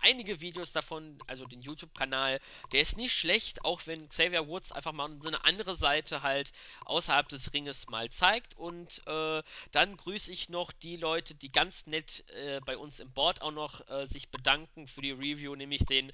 [0.00, 2.40] einige Videos davon, also den YouTube-Kanal,
[2.72, 6.52] der ist nicht schlecht, auch wenn Xavier Woods einfach mal so eine andere Seite halt
[6.84, 8.56] außerhalb des Ringes mal zeigt.
[8.56, 9.42] Und äh,
[9.72, 13.52] dann grüße ich noch die Leute, die ganz nett äh, bei uns im Board auch
[13.52, 16.12] noch äh, sich bedanken für die Review, nämlich den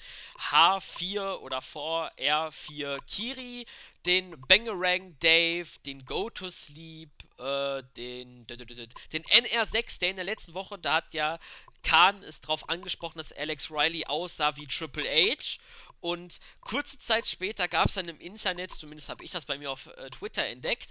[0.50, 3.66] H4 oder 4R4 Kiri,
[4.06, 10.54] den Bangerang Dave, den Go to Sleep, äh, den, den NR6, der in der letzten
[10.54, 11.38] Woche, da hat ja
[11.82, 15.58] Khan ist darauf angesprochen, dass Alex Riley aussah wie Triple H.
[16.00, 19.70] Und kurze Zeit später gab es dann im Internet, zumindest habe ich das bei mir
[19.70, 20.90] auf äh, Twitter entdeckt,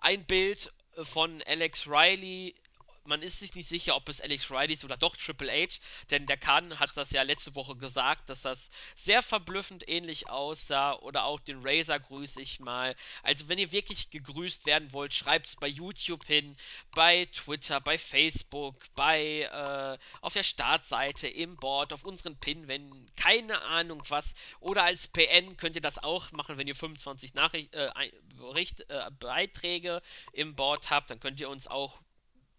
[0.00, 2.54] ein Bild äh, von Alex Riley
[3.04, 5.80] man ist sich nicht sicher, ob es Alex Riley ist oder doch Triple H,
[6.10, 10.94] denn der Khan hat das ja letzte Woche gesagt, dass das sehr verblüffend ähnlich aussah
[10.94, 12.94] oder auch den Razor grüße ich mal.
[13.22, 16.56] Also wenn ihr wirklich gegrüßt werden wollt, schreibt es bei YouTube hin,
[16.94, 23.10] bei Twitter, bei Facebook, bei äh, auf der Startseite, im Board, auf unseren Pin, wenn
[23.16, 27.74] keine Ahnung was oder als PN könnt ihr das auch machen, wenn ihr 25 Nachricht,
[27.74, 27.90] äh,
[28.36, 32.00] Bericht, äh, Beiträge im Board habt, dann könnt ihr uns auch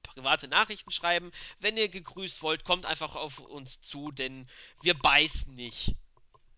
[0.04, 1.32] private Nachrichten schreiben.
[1.60, 4.47] Wenn ihr gegrüßt wollt, kommt einfach auf uns zu, denn
[4.82, 5.95] wir beißen nicht.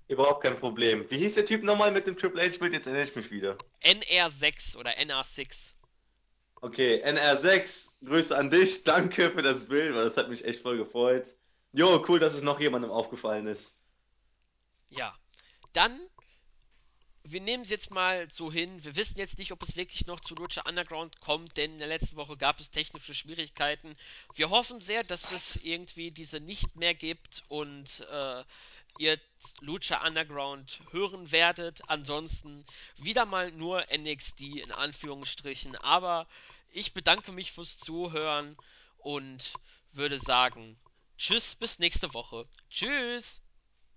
[0.08, 1.10] Überhaupt kein Problem.
[1.10, 2.74] Wie hieß der Typ nochmal mit dem Triple H-Bild?
[2.74, 3.58] Jetzt erinnere ich mich wieder.
[3.84, 5.74] NR6 oder NR6.
[6.62, 8.84] Okay, NR6, Grüße an dich.
[8.86, 11.36] Danke für das Bild, weil das hat mich echt voll gefreut.
[11.74, 13.80] Jo, cool, dass es noch jemandem aufgefallen ist.
[14.90, 15.14] Ja.
[15.74, 16.00] Dann
[17.26, 18.84] wir nehmen es jetzt mal so hin.
[18.84, 21.88] Wir wissen jetzt nicht, ob es wirklich noch zu Lucha Underground kommt, denn in der
[21.88, 23.96] letzten Woche gab es technische Schwierigkeiten.
[24.36, 28.44] Wir hoffen sehr, dass es irgendwie diese nicht mehr gibt und äh,
[28.98, 29.20] ihr
[29.62, 31.82] Lucha Underground hören werdet.
[31.90, 32.66] Ansonsten
[32.98, 35.78] wieder mal nur NXT in Anführungsstrichen.
[35.78, 36.28] Aber
[36.72, 38.58] ich bedanke mich fürs Zuhören
[38.98, 39.54] und
[39.94, 40.78] würde sagen,
[41.18, 42.48] tschüss, bis nächste Woche.
[42.70, 43.43] Tschüss!